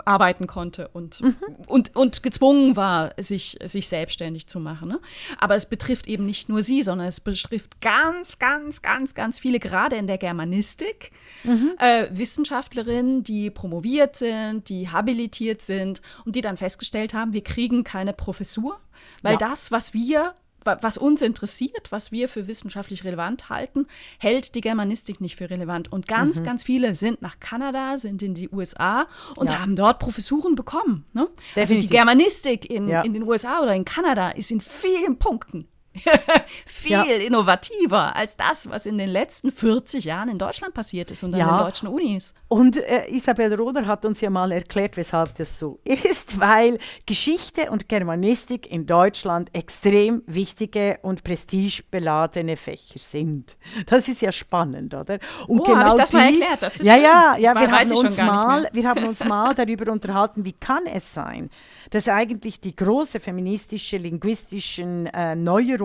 [0.05, 1.37] arbeiten konnte und, mhm.
[1.67, 4.89] und, und gezwungen war, sich, sich selbstständig zu machen.
[4.89, 5.01] Ne?
[5.39, 9.59] Aber es betrifft eben nicht nur sie, sondern es betrifft ganz, ganz, ganz, ganz viele,
[9.59, 11.13] gerade in der Germanistik,
[11.45, 11.73] mhm.
[11.79, 17.85] äh, Wissenschaftlerinnen, die promoviert sind, die habilitiert sind und die dann festgestellt haben, wir kriegen
[17.85, 18.79] keine Professur,
[19.23, 19.39] weil ja.
[19.39, 20.35] das, was wir
[20.81, 23.87] was uns interessiert, was wir für wissenschaftlich relevant halten,
[24.19, 25.91] hält die Germanistik nicht für relevant.
[25.93, 26.45] Und ganz, mhm.
[26.45, 29.61] ganz viele sind nach Kanada, sind in die USA und ja.
[29.61, 31.05] haben dort Professuren bekommen.
[31.13, 31.29] Ne?
[31.55, 33.03] Also die Germanistik in, ja.
[33.03, 35.69] in den USA oder in Kanada ist in vielen Punkten
[36.67, 37.03] viel ja.
[37.03, 41.47] innovativer als das, was in den letzten 40 Jahren in Deutschland passiert ist und ja.
[41.47, 42.35] an den deutschen Unis.
[42.49, 47.71] Und äh, Isabel Roder hat uns ja mal erklärt, weshalb das so ist, weil Geschichte
[47.71, 53.57] und Germanistik in Deutschland extrem wichtige und prestigebeladene Fächer sind.
[53.87, 55.19] Das ist ja spannend, oder?
[55.47, 56.63] Und oh, genau habe ich das die, mal erklärt?
[56.63, 57.03] Das ist ja, schön.
[57.03, 61.13] ja, ja, wir haben, uns mal, wir haben uns mal darüber unterhalten, wie kann es
[61.13, 61.51] sein,
[61.91, 65.35] dass eigentlich die große feministische, linguistischen äh,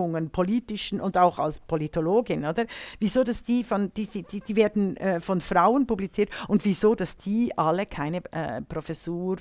[0.04, 2.66] Neuerungen, politischen und auch als Politologin, oder?
[3.00, 7.18] Wieso, dass die von, die, die, die werden äh, von Frauen publiziert und wieso, dass
[7.18, 9.38] die alle keine äh, Professur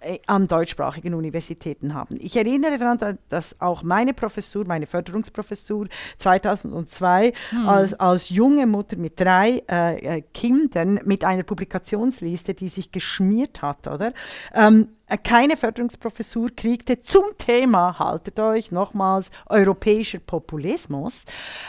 [0.00, 2.16] äh, an deutschsprachigen Universitäten haben.
[2.20, 7.68] Ich erinnere daran, dass auch meine Professur, meine Förderungsprofessur 2002 hm.
[7.68, 13.62] als, als junge Mutter mit drei äh, äh, Kindern mit einer Publikationsliste, die sich geschmiert
[13.62, 14.12] hat, oder?
[14.54, 21.24] Ähm, äh, keine Förderungsprofessur kriegte zum Thema, haltet euch nochmals, europäischer Populismus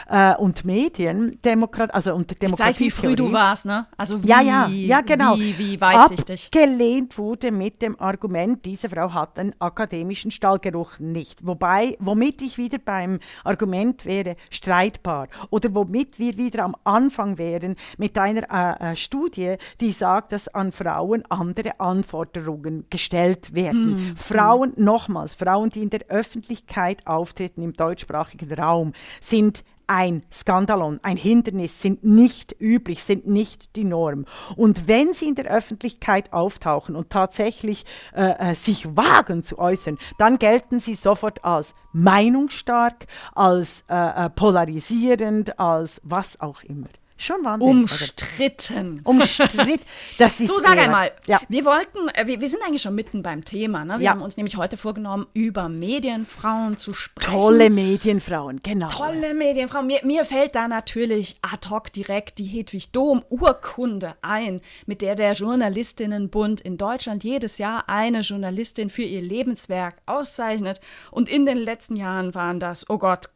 [0.08, 2.72] äh, und Medien, Demokrat, also und Demokratie.
[2.72, 3.86] Zeig, wie früh du warst, ne?
[3.96, 5.36] Also wie, ja, ja, ja, genau.
[5.36, 6.46] wie, wie weitsichtig.
[6.46, 11.46] Abgelehnt wurde mit dem Argument, diese Frau hat einen akademischen Stallgeruch nicht.
[11.46, 15.28] Wobei, womit ich wieder beim Argument wäre, streitbar.
[15.50, 20.48] Oder womit wir wieder am Anfang wären mit einer äh, äh Studie, die sagt, dass
[20.48, 24.08] an Frauen andere Anforderungen gestellt gestellt werden.
[24.08, 24.16] Mhm.
[24.16, 31.18] Frauen, nochmals, Frauen, die in der Öffentlichkeit auftreten im deutschsprachigen Raum, sind ein Skandalon, ein
[31.18, 34.24] Hindernis, sind nicht üblich, sind nicht die Norm.
[34.56, 39.98] Und wenn sie in der Öffentlichkeit auftauchen und tatsächlich äh, äh sich wagen zu äußern,
[40.16, 46.88] dann gelten sie sofort als meinungsstark, als äh, äh polarisierend, als was auch immer.
[47.24, 47.68] Schon Wahnsinn.
[47.68, 49.00] Umstritten.
[49.04, 49.80] Umstritten.
[50.18, 51.12] Das ist so, sag einmal.
[51.26, 51.40] Ja.
[51.48, 53.84] Wir wollten, äh, wir, wir, sind eigentlich schon mitten beim Thema.
[53.84, 53.98] Ne?
[53.98, 54.10] Wir ja.
[54.10, 57.32] haben uns nämlich heute vorgenommen, über Medienfrauen zu sprechen.
[57.32, 58.88] Tolle Medienfrauen, genau.
[58.88, 59.86] Tolle Medienfrauen.
[59.86, 65.32] Mir, mir fällt da natürlich ad hoc direkt die Hedwig Dohm-Urkunde ein, mit der der
[65.32, 70.80] Journalistinnenbund in Deutschland jedes Jahr eine Journalistin für ihr Lebenswerk auszeichnet.
[71.10, 73.30] Und in den letzten Jahren waren das, oh Gott,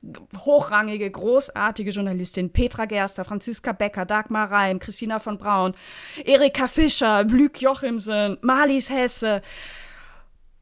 [0.44, 5.72] hochrangige, großartige Journalistin Petra Gerster, Franziska Franziska Becker, Dagmar Reim, Christina von Braun,
[6.24, 9.42] Erika Fischer, Blück Jochimsen, Marlies Hesse,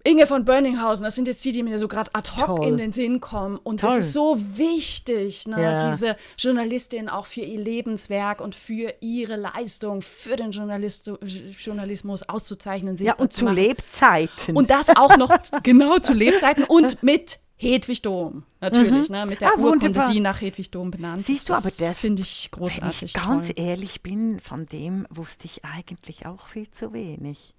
[0.07, 2.67] Inge von Bönninghausen, das sind jetzt die, die mir so gerade ad hoc Toll.
[2.67, 3.57] in den Sinn kommen.
[3.57, 3.91] Und Toll.
[3.91, 5.61] das ist so wichtig, ne?
[5.61, 5.91] ja.
[5.91, 11.11] diese Journalistin auch für ihr Lebenswerk und für ihre Leistung, für den Journalist
[11.59, 12.97] Journalismus auszuzeichnen.
[12.99, 14.57] Ja, und zu, zu Lebzeiten.
[14.57, 19.15] Und das auch noch genau zu Lebzeiten und mit Hedwig Dom, natürlich, mhm.
[19.15, 21.27] ne, mit der ah, Urkunde, die nach Hedwig Dom benannt ist.
[21.27, 23.01] Siehst du, aber das finde ich großartig.
[23.01, 23.55] Wenn ich ganz toll.
[23.57, 27.55] ehrlich bin, von dem wusste ich eigentlich auch viel zu wenig.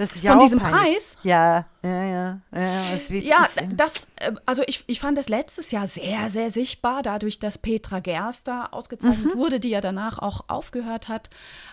[0.00, 0.80] Das ist ja Von diesem peinlich.
[0.80, 1.18] Preis?
[1.24, 2.40] Ja, ja, ja.
[2.54, 7.38] Ja, ja das, äh, also ich, ich fand das letztes Jahr sehr, sehr sichtbar, dadurch,
[7.38, 9.38] dass Petra Gerster ausgezeichnet mhm.
[9.38, 11.28] wurde, die ja danach auch aufgehört hat,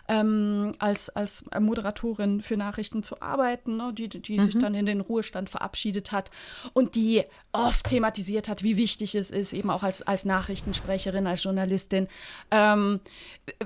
[0.09, 4.41] ähm, als, als Moderatorin für Nachrichten zu arbeiten, ne, die, die mhm.
[4.41, 6.29] sich dann in den Ruhestand verabschiedet hat
[6.73, 7.23] und die
[7.57, 12.07] oft thematisiert hat, wie wichtig es ist, eben auch als, als Nachrichtensprecherin, als Journalistin,
[12.51, 12.99] ähm,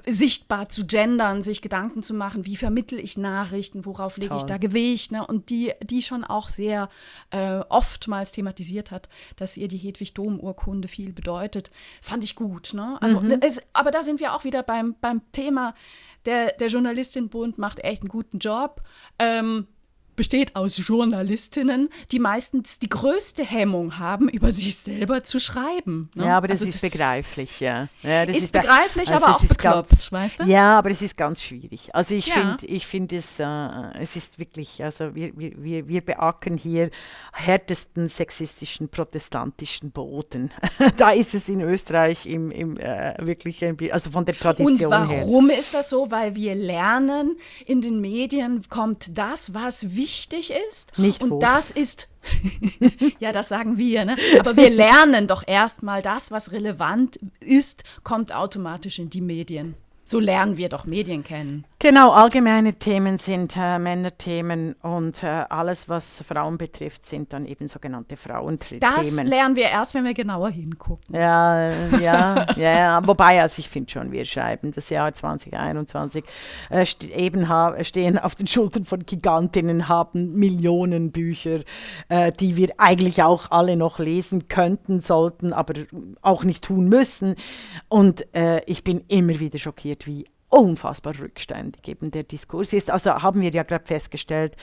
[0.07, 4.57] sichtbar zu gendern, sich Gedanken zu machen, wie vermittel ich Nachrichten, worauf lege ich da
[4.57, 5.25] Gewicht, ne?
[5.25, 6.89] und die, die schon auch sehr
[7.31, 11.69] äh, oftmals thematisiert hat, dass ihr die Hedwig-Dom-Urkunde viel bedeutet,
[12.01, 12.73] fand ich gut.
[12.73, 12.97] Ne?
[13.01, 13.39] Also, mhm.
[13.41, 15.75] es, aber da sind wir auch wieder beim, beim Thema,
[16.25, 18.81] der, der Journalistin-Bund macht echt einen guten Job.
[19.19, 19.67] Ähm,
[20.21, 26.11] besteht aus Journalistinnen, die meistens die größte Hemmung haben, über sich selber zu schreiben.
[26.13, 26.25] Ne?
[26.25, 27.87] Ja, aber das also ist das begreiflich, ja.
[28.03, 30.43] ja ist, ist begreiflich, also aber auch bekloppt, ganz, weißt du?
[30.43, 31.95] Ja, aber es ist ganz schwierig.
[31.95, 32.35] Also ich ja.
[32.35, 33.45] finde, ich finde es, äh,
[33.99, 36.91] es ist wirklich, also wir, wir, wir beackern hier
[37.33, 40.51] härtesten sexistischen protestantischen Boden.
[40.97, 44.87] da ist es in Österreich im, im äh, wirklich, ein, also von der Tradition her.
[44.87, 45.57] Und warum her.
[45.57, 46.11] ist das so?
[46.11, 50.97] Weil wir lernen, in den Medien kommt das, was wichtig wichtig ist.
[50.97, 51.39] Nicht und vor.
[51.39, 52.09] das ist,
[53.19, 54.17] ja, das sagen wir, ne?
[54.39, 59.75] aber wir lernen doch erstmal, das, was relevant ist, kommt automatisch in die Medien.
[60.05, 61.65] So lernen wir doch Medien kennen.
[61.83, 67.67] Genau, allgemeine Themen sind äh, Männerthemen und äh, alles, was Frauen betrifft, sind dann eben
[67.67, 68.81] sogenannte Frauenthemen.
[68.81, 71.15] Das lernen wir erst, wenn wir genauer hingucken.
[71.15, 76.23] Ja, ja, ja, wobei, also ich finde schon, wir schreiben das Jahr 2021,
[76.69, 77.47] äh, st eben
[77.81, 81.61] stehen auf den Schultern von Gigantinnen, haben Millionen Bücher,
[82.09, 85.73] äh, die wir eigentlich auch alle noch lesen könnten, sollten, aber
[86.21, 87.37] auch nicht tun müssen.
[87.89, 92.91] Und äh, ich bin immer wieder schockiert, wie unfassbar rückständig eben der Diskurs ist.
[92.91, 94.55] Also haben wir ja gerade festgestellt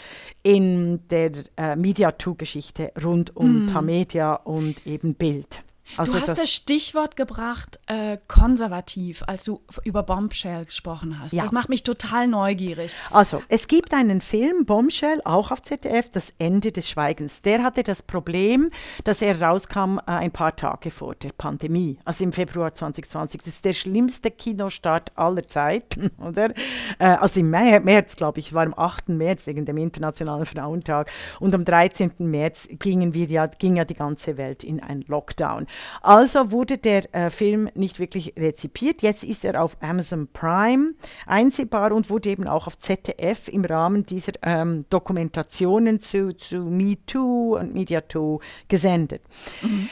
[0.43, 3.69] in der äh, Media-2-Geschichte rund um mm.
[3.69, 5.63] Tamedia und eben Bild.
[5.97, 11.33] Also du hast das, das Stichwort gebracht, äh, konservativ, als du über Bombshell gesprochen hast.
[11.33, 11.43] Ja.
[11.43, 12.95] Das macht mich total neugierig.
[13.11, 17.43] Also, es gibt einen Film, Bombshell, auch auf ZDF, Das Ende des Schweigens.
[17.43, 18.71] Der hatte das Problem,
[19.05, 23.43] dass er rauskam äh, ein paar Tage vor der Pandemie, also im Februar 2020.
[23.43, 26.51] Das ist der schlimmste Kinostart aller Zeiten, oder?
[26.99, 29.11] Äh, also im März, glaube ich, war am 8.
[29.11, 31.11] März wegen dem Internationalen Frauentag.
[31.41, 32.13] Und am 13.
[32.19, 35.67] März gingen wir ja, ging ja die ganze Welt in einen Lockdown.
[36.03, 39.03] Also wurde der äh, Film nicht wirklich rezipiert.
[39.03, 40.95] Jetzt ist er auf Amazon Prime
[41.27, 46.97] einsehbar und wurde eben auch auf ZDF im Rahmen dieser ähm, Dokumentationen zu, zu Me
[47.07, 49.23] Too und Media Too gesendet.
[49.63, 49.89] Mhm.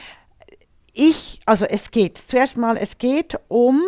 [0.93, 3.83] Ich, also es geht, zuerst mal, es geht um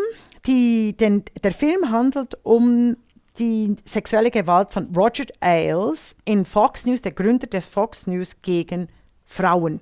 [0.45, 2.97] die, den, der Film handelt um
[3.39, 8.89] die sexuelle Gewalt von Roger Ailes in Fox News, der Gründer der Fox News gegen
[9.25, 9.79] Frauen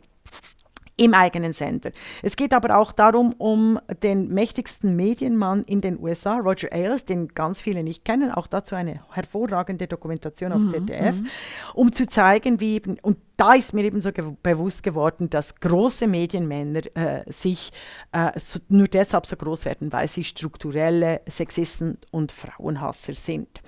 [0.97, 1.91] im eigenen Sender.
[2.23, 7.29] Es geht aber auch darum, um den mächtigsten Medienmann in den USA, Roger Ailes, den
[7.29, 11.29] ganz viele nicht kennen, auch dazu eine hervorragende Dokumentation auf mhm, ZDF, mhm.
[11.75, 15.55] um zu zeigen, wie eben, und da ist mir eben so ge bewusst geworden, dass
[15.55, 17.71] große Medienmänner äh, sich
[18.11, 23.61] äh, so, nur deshalb so groß werden, weil sie strukturelle Sexisten und Frauenhasser sind.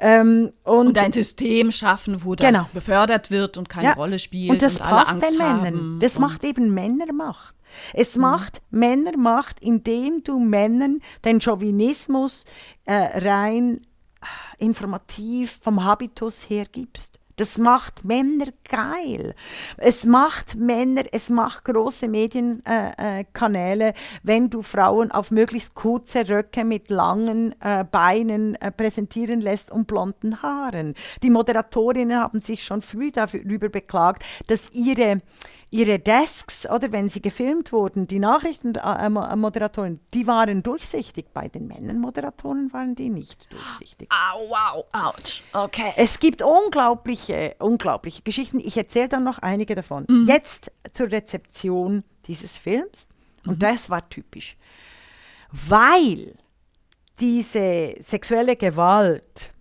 [0.00, 2.68] Ähm, und, und, ein System schaffen, wo das genau.
[2.72, 3.94] befördert wird und keine ja.
[3.94, 5.98] Rolle spielt und das und passt den Männern.
[6.00, 7.54] Das macht eben Männermacht.
[7.94, 8.22] Es mhm.
[8.22, 12.44] macht Männermacht, indem du Männern den Chauvinismus
[12.84, 13.80] äh, rein
[14.20, 17.17] äh, informativ vom Habitus her gibst.
[17.38, 19.32] Das macht Männer geil.
[19.76, 26.28] Es macht Männer, es macht große Medienkanäle, äh, äh, wenn du Frauen auf möglichst kurze
[26.28, 30.94] Röcke mit langen äh, Beinen äh, präsentieren lässt und blonden Haaren.
[31.22, 35.20] Die Moderatorinnen haben sich schon früh darüber beklagt, dass ihre
[35.70, 41.26] ihre Desks, oder wenn sie gefilmt wurden, die Nachrichtenmoderatoren, äh, die waren durchsichtig.
[41.34, 44.08] Bei den Männern-Moderatoren waren die nicht durchsichtig.
[44.10, 45.42] Au, au, ouch.
[45.52, 45.92] Okay.
[45.96, 48.60] Es gibt unglaubliche, unglaubliche Geschichten.
[48.60, 50.06] Ich erzähle dann noch einige davon.
[50.08, 50.24] Mhm.
[50.26, 53.06] Jetzt zur Rezeption dieses Films.
[53.44, 53.60] Und mhm.
[53.60, 54.56] das war typisch.
[55.50, 56.34] Weil
[57.20, 59.52] diese sexuelle Gewalt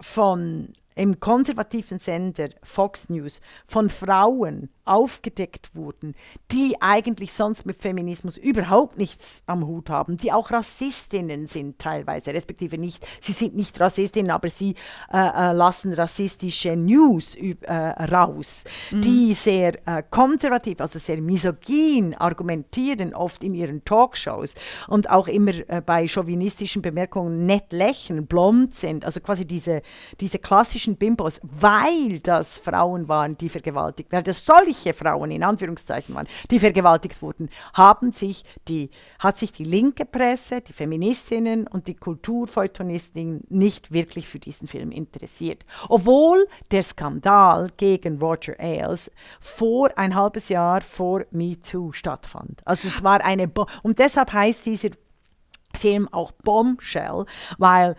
[0.00, 6.14] von im konservativen Sender Fox News von Frauen aufgedeckt wurden,
[6.50, 12.34] die eigentlich sonst mit Feminismus überhaupt nichts am Hut haben, die auch Rassistinnen sind teilweise,
[12.34, 14.74] respektive nicht, sie sind nicht Rassistinnen, aber sie
[15.12, 19.02] äh, äh, lassen rassistische News äh, raus, mhm.
[19.02, 24.54] die sehr äh, konservativ, also sehr misogyn argumentieren, oft in ihren Talkshows
[24.88, 29.82] und auch immer äh, bei chauvinistischen Bemerkungen nett lächeln, blond sind, also quasi diese,
[30.20, 35.42] diese klassischen Bimbos, weil das Frauen waren, die vergewaltigt werden, das solche reiche Frauen in
[35.42, 41.66] Anführungszeichen waren, die vergewaltigt wurden, haben sich die, hat sich die linke Presse, die Feministinnen
[41.66, 45.64] und die Kulturfeuilletonistinnen nicht wirklich für diesen Film interessiert.
[45.88, 49.10] Obwohl der Skandal gegen Roger Ailes
[49.40, 52.60] vor ein halbes Jahr vor Me Too stattfand.
[52.64, 54.90] Also es war eine, Bo und deshalb heißt dieser
[55.76, 57.24] Film auch Bombshell,
[57.58, 57.96] weil,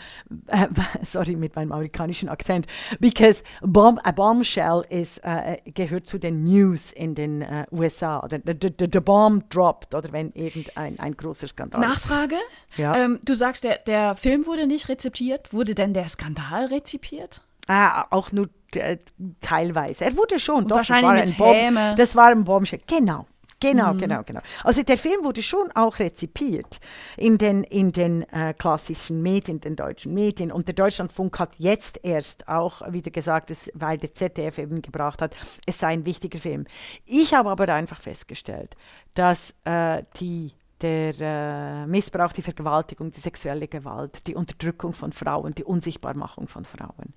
[0.47, 0.67] äh,
[1.03, 2.67] sorry mit meinem amerikanischen Akzent,
[2.99, 8.39] because bomb, a bombshell is, äh, gehört zu den News in den äh, USA, oder
[8.45, 12.35] the, the, the, bomb dropped, oder wenn irgendein ein großer Skandal Nachfrage,
[12.77, 12.95] ja?
[12.95, 17.41] Ähm, du sagst, der, der Film wurde nicht rezipiert, wurde denn der Skandal rezipiert?
[17.67, 18.97] Ah, auch nur äh,
[19.39, 20.05] teilweise.
[20.05, 23.27] Er wurde schon, doch, wahrscheinlich das war, mit ein Bomb, das war ein Bombshell, genau.
[23.61, 23.99] Genau, mhm.
[23.99, 24.41] genau, genau.
[24.63, 26.79] Also der Film wurde schon auch rezipiert
[27.15, 30.51] in den, in den äh, klassischen Medien, den deutschen Medien.
[30.51, 35.21] Und der Deutschlandfunk hat jetzt erst auch wieder gesagt, dass, weil der ZDF eben gebracht
[35.21, 35.35] hat,
[35.65, 36.65] es sei ein wichtiger Film.
[37.05, 38.75] Ich habe aber einfach festgestellt,
[39.13, 40.51] dass äh, die
[40.81, 46.65] der äh, Missbrauch, die Vergewaltigung, die sexuelle Gewalt, die Unterdrückung von Frauen, die Unsichtbarmachung von
[46.65, 47.13] Frauen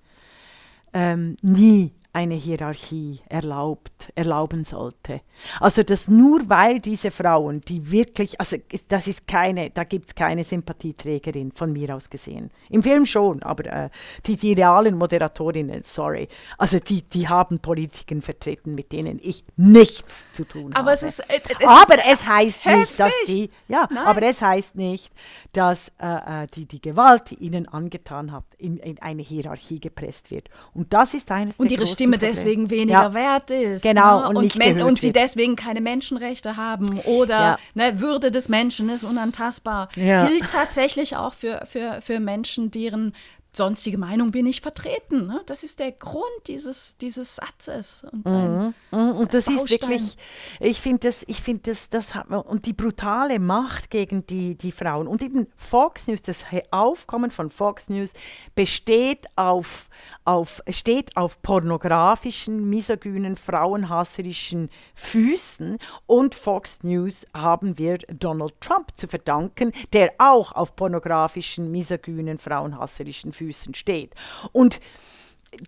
[0.94, 5.20] ähm, nie eine Hierarchie erlaubt, erlauben sollte.
[5.58, 8.56] Also dass nur weil diese Frauen, die wirklich, also
[8.88, 12.52] das ist keine, da gibt es keine Sympathieträgerin von mir aus gesehen.
[12.70, 13.90] Im Film schon, aber äh,
[14.26, 20.28] die, die realen Moderatorinnen, sorry, also die, die haben Politiken vertreten, mit denen ich nichts
[20.32, 20.92] zu tun aber habe.
[20.92, 23.26] Es ist, äh, es aber ist es heißt nicht, dass heftig.
[23.26, 24.06] die, ja, Nein.
[24.06, 25.12] aber es heißt nicht,
[25.52, 30.30] dass äh, äh, die, die Gewalt, die ihnen angetan hat, in, in eine Hierarchie gepresst
[30.30, 30.48] wird.
[30.72, 32.32] Und das ist eines und der ihre großen Probleme.
[32.32, 33.14] deswegen weniger Ja.
[33.14, 33.82] wert ist.
[33.82, 34.28] Genau, ne?
[34.28, 39.04] und und, Men und sie deswegen keine Menschenrechte haben oder ne, Würde des Menschen ist
[39.04, 39.88] unantastbar.
[39.94, 43.14] Gilt tatsächlich auch für, für, für Menschen, deren
[43.56, 45.26] sonstige Meinung wir nicht vertreten.
[45.26, 45.40] Ne?
[45.46, 48.04] Das ist der Grund dieses, dieses Satzes.
[48.10, 49.80] Und ein, Mhm, Und das ist Baustein.
[49.90, 50.16] wirklich,
[50.60, 54.56] ich finde das, ich finde das, das hat man, und die brutale Macht gegen die,
[54.56, 58.12] die Frauen und eben Fox News, das Aufkommen von Fox News
[58.54, 59.88] besteht auf,
[60.24, 69.06] auf, steht auf pornografischen, misogynen, frauenhasserischen Füßen und Fox News haben wir Donald Trump zu
[69.08, 74.14] verdanken, der auch auf pornografischen, misogynen, frauenhasserischen Füßen steht.
[74.52, 74.80] Und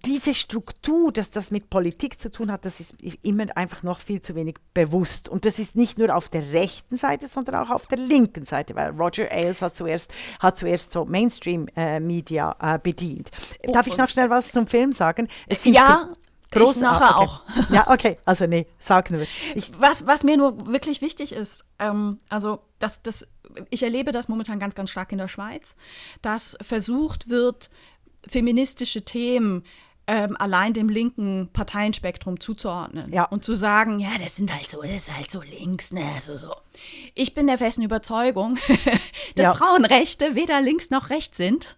[0.05, 4.21] diese Struktur, dass das mit Politik zu tun hat, das ist immer einfach noch viel
[4.21, 5.29] zu wenig bewusst.
[5.29, 8.75] Und das ist nicht nur auf der rechten Seite, sondern auch auf der linken Seite,
[8.75, 10.11] weil Roger Ailes hat zuerst,
[10.41, 13.31] hat zuerst so Mainstream-Media äh, bedient.
[13.73, 15.29] Darf ich noch schnell was zum Film sagen?
[15.63, 16.11] Ja,
[16.51, 17.31] gro- große- ich nachher ah, okay.
[17.31, 17.43] auch.
[17.71, 19.23] Ja, okay, also nee, sag nur.
[19.55, 23.27] Ich, was, was mir nur wirklich wichtig ist, ähm, also das, das,
[23.71, 25.77] ich erlebe das momentan ganz, ganz stark in der Schweiz,
[26.23, 27.71] dass versucht wird,
[28.29, 29.63] feministische Themen
[30.09, 33.25] ähm, allein dem linken Parteienspektrum zuzuordnen Ja.
[33.25, 36.37] und zu sagen, ja, das sind halt so, das ist halt so links, ne, so
[36.37, 36.55] so.
[37.15, 38.57] Ich bin der festen Überzeugung,
[39.35, 39.55] dass Ja.
[39.55, 41.77] Frauenrechte weder links noch rechts sind,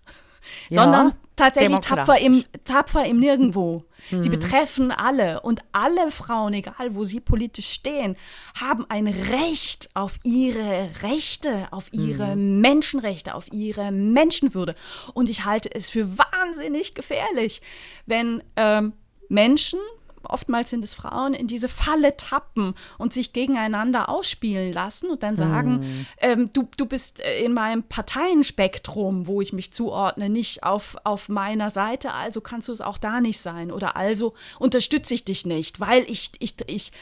[0.70, 3.84] Ja, sondern tatsächlich tapfer im, tapfer im Nirgendwo.
[4.10, 4.22] Mhm.
[4.22, 8.16] Sie betreffen alle und alle Frauen, egal wo sie politisch stehen,
[8.60, 12.60] haben ein Recht auf ihre Rechte, auf ihre Mhm.
[12.60, 14.74] Menschenrechte, auf ihre Menschenwürde.
[15.14, 17.62] Und ich halte es für wahnsinnig gefährlich,
[18.06, 18.92] wenn ähm,
[19.28, 19.78] Menschen,
[20.22, 25.36] oftmals sind es Frauen, in diese Falle tappen und sich gegeneinander ausspielen lassen und dann
[25.36, 30.96] sagen, ähm, du, du bist äh, in meinem Parteienspektrum, wo ich mich zuordne, nicht auf,
[31.04, 33.70] auf meiner Seite, also kannst du es auch da nicht sein.
[33.70, 36.92] Oder also unterstütze ich dich nicht, weil ich, ich, ich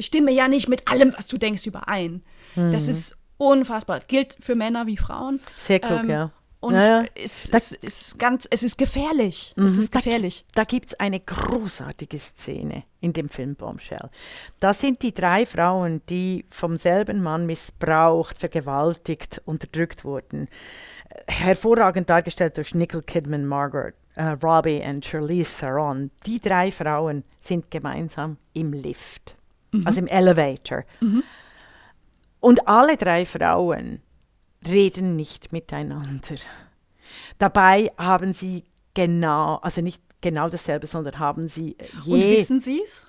[0.00, 2.22] stimme ja nicht mit allem, was du denkst, überein.
[2.54, 4.00] Das ist unfassbar.
[4.06, 5.40] Gilt für Männer wie Frauen.
[5.58, 6.30] Sehr klug, Ähm, ja.
[6.60, 7.04] Und Ja, ja.
[7.14, 9.54] Es, Das- es ist ganz, es ist gefährlich.
[9.56, 9.80] Es Mhm.
[9.80, 10.44] ist gefährlich.
[10.54, 14.10] Da, da gibt es eine großartige Szene in dem Film Bombshell.
[14.58, 20.48] Da sind die drei Frauen, die vom selben Mann missbraucht, vergewaltigt, unterdrückt wurden.
[21.28, 26.10] Hervorragend dargestellt durch Nicole Kidman, Margaret äh, Robbie und Charlize Theron.
[26.26, 29.36] Die drei Frauen sind gemeinsam im Lift,
[29.84, 30.82] also im Elevator.
[32.40, 34.00] Und alle drei Frauen
[34.66, 36.36] reden nicht miteinander.
[37.38, 42.60] Dabei haben sie genau, also nicht genau dasselbe, sondern haben sie äh, je, Und wissen
[42.60, 43.06] Sie es?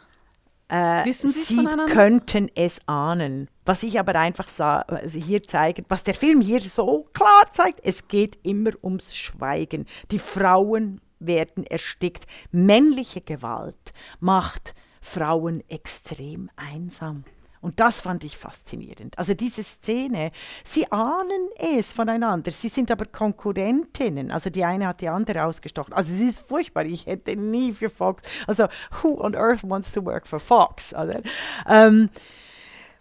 [0.69, 1.93] äh, wissen Sie es sie voneinander?
[1.93, 3.49] könnten es ahnen.
[3.65, 7.79] Was ich aber einfach sa also hier zeige, was der Film hier so klar zeigt,
[7.83, 9.85] es geht immer ums Schweigen.
[10.11, 12.25] Die Frauen werden erstickt.
[12.51, 17.23] Männliche Gewalt macht Frauen extrem einsam.
[17.61, 19.17] Und das fand ich faszinierend.
[19.17, 20.31] Also diese Szene,
[20.63, 24.31] sie ahnen es voneinander, sie sind aber Konkurrentinnen.
[24.31, 25.93] Also die eine hat die andere ausgestochen.
[25.93, 28.67] Also es ist furchtbar, ich hätte nie für Fox, also
[29.01, 30.93] who on earth wants to work for Fox?
[30.93, 31.21] Oder?
[31.67, 32.09] Ähm,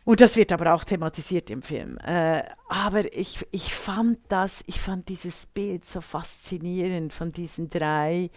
[0.05, 1.99] und das wird aber auch thematisiert im Film.
[1.99, 8.31] Äh, aber ich, ich fand das, ich fand dieses Bild so faszinierend von diesen drei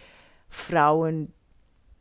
[0.50, 1.32] Frauen,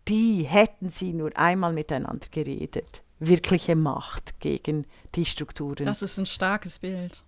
[0.07, 3.01] die hätten sie nur einmal miteinander geredet.
[3.21, 7.23] Wirkliche Macht gegen die Strukturen Das ist ein starkes Bild.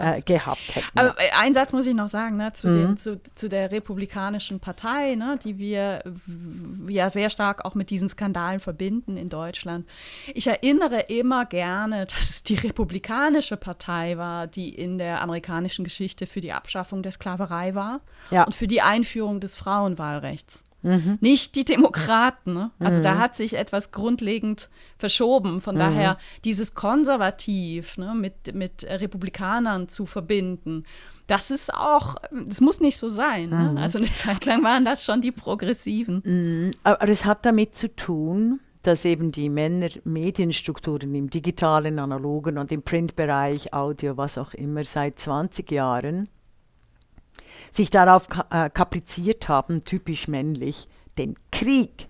[0.00, 0.98] Äh, gehabt hätten.
[0.98, 2.72] Aber äh, einen Satz muss ich noch sagen, ne, zu, Mhm.
[2.74, 6.02] den, zu, zu der Republikanischen Partei, ne, die wir
[6.88, 9.88] ja sehr stark auch mit diesen Skandalen verbinden in Deutschland.
[10.34, 16.26] Ich erinnere immer gerne, dass es die Republikanische Partei war, die in der amerikanischen Geschichte
[16.26, 18.42] für die Abschaffung der Sklaverei war Ja.
[18.44, 20.64] und für die Einführung des Frauenwahlrechts.
[21.20, 22.54] Nicht die Demokraten.
[22.54, 22.70] Ne?
[22.78, 24.68] Also da hat sich etwas grundlegend
[24.98, 25.60] verschoben.
[25.60, 30.84] Von daher dieses Konservativ ne, mit, mit Republikanern zu verbinden,
[31.28, 33.50] das ist auch, das muss nicht so sein.
[33.50, 33.74] Ne?
[33.80, 36.72] Also eine Zeit lang waren das schon die Progressiven.
[36.82, 42.82] Aber es hat damit zu tun, dass eben die Männer-Medienstrukturen im digitalen, analogen und im
[42.82, 46.28] Printbereich, Audio, was auch immer, seit 20 Jahren
[47.72, 50.86] sich darauf ka äh, kapriziert haben, typisch männlich,
[51.18, 52.08] den Krieg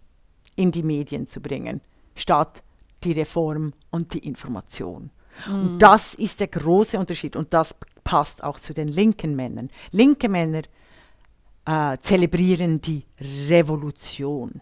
[0.57, 1.81] in die Medien zu bringen,
[2.15, 2.63] statt
[3.05, 5.11] die Reform und die Information.
[5.49, 9.71] Und das ist der große Unterschied und das passt auch zu den linken Männern.
[9.91, 10.63] Linke Männer
[11.65, 13.07] äh, zelebrieren die
[13.49, 14.61] Revolution.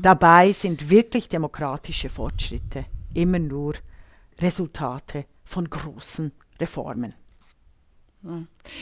[0.00, 3.74] Dabei sind wirklich demokratische Fortschritte immer nur
[4.40, 7.14] Resultate von großen Reformen.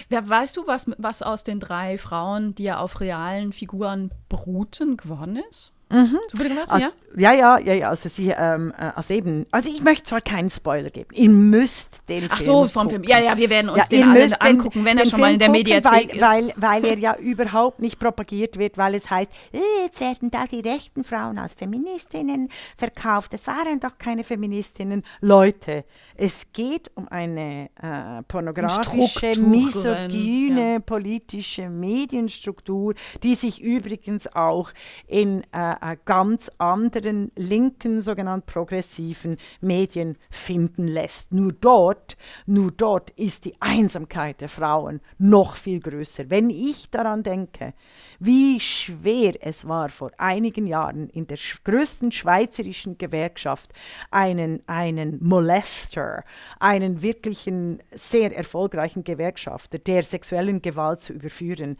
[0.08, 4.96] Wer weißt du, was, was aus den drei Frauen, die ja auf realen Figuren beruhten,
[4.96, 5.75] geworden ist?
[5.88, 6.18] Mhm.
[6.56, 6.70] Was?
[6.70, 7.32] Also, ja?
[7.32, 7.88] ja, ja, ja.
[7.90, 11.10] Also sie, ähm, äh, also eben, also ich möchte zwar keinen Spoiler geben.
[11.12, 13.04] Ihr müsst den Ach Film so, vom gucken.
[13.04, 13.04] Film.
[13.04, 15.52] Ja, ja, wir werden uns Ja, den alle angucken, wenn er schon mal in der
[15.52, 16.60] Film gucken, Mediathek weil, ist.
[16.60, 20.46] Weil, weil er ja überhaupt nicht propagiert wird, weil es heißt, äh, jetzt werden da
[20.46, 23.32] die rechten Frauen als Feministinnen verkauft.
[23.32, 25.04] Das waren doch keine Feministinnen.
[25.20, 25.84] Leute,
[26.16, 30.78] es geht um eine äh, pornografische, misogyne, ja.
[30.80, 34.72] politische Medienstruktur, die sich übrigens auch
[35.06, 41.32] in äh, äh, ganz anderen linken, sogenannten progressiven Medien finden lässt.
[41.32, 42.16] Nur dort,
[42.46, 46.30] nur dort ist die Einsamkeit der Frauen noch viel größer.
[46.30, 47.74] Wenn ich daran denke,
[48.18, 53.72] wie schwer es war vor einigen Jahren in der größten schweizerischen Gewerkschaft
[54.10, 56.24] einen, einen Molester,
[56.58, 61.76] einen wirklichen sehr erfolgreichen Gewerkschafter der sexuellen Gewalt zu überführen,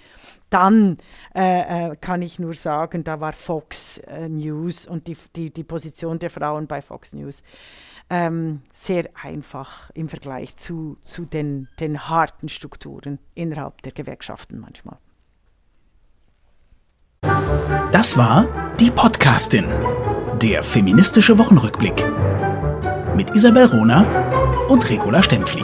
[0.50, 0.96] dann
[1.34, 5.64] äh, äh, kann ich nur sagen, da war Fox äh, News und die, die, die
[5.64, 7.42] Position der Frauen bei Fox News
[8.08, 14.98] ähm, sehr einfach im Vergleich zu, zu den, den harten Strukturen innerhalb der Gewerkschaften manchmal.
[17.92, 18.48] Das war
[18.80, 19.66] die Podcastin,
[20.42, 22.04] der feministische Wochenrückblick
[23.16, 24.04] mit Isabel Rona
[24.68, 25.62] und Regula Stempfli.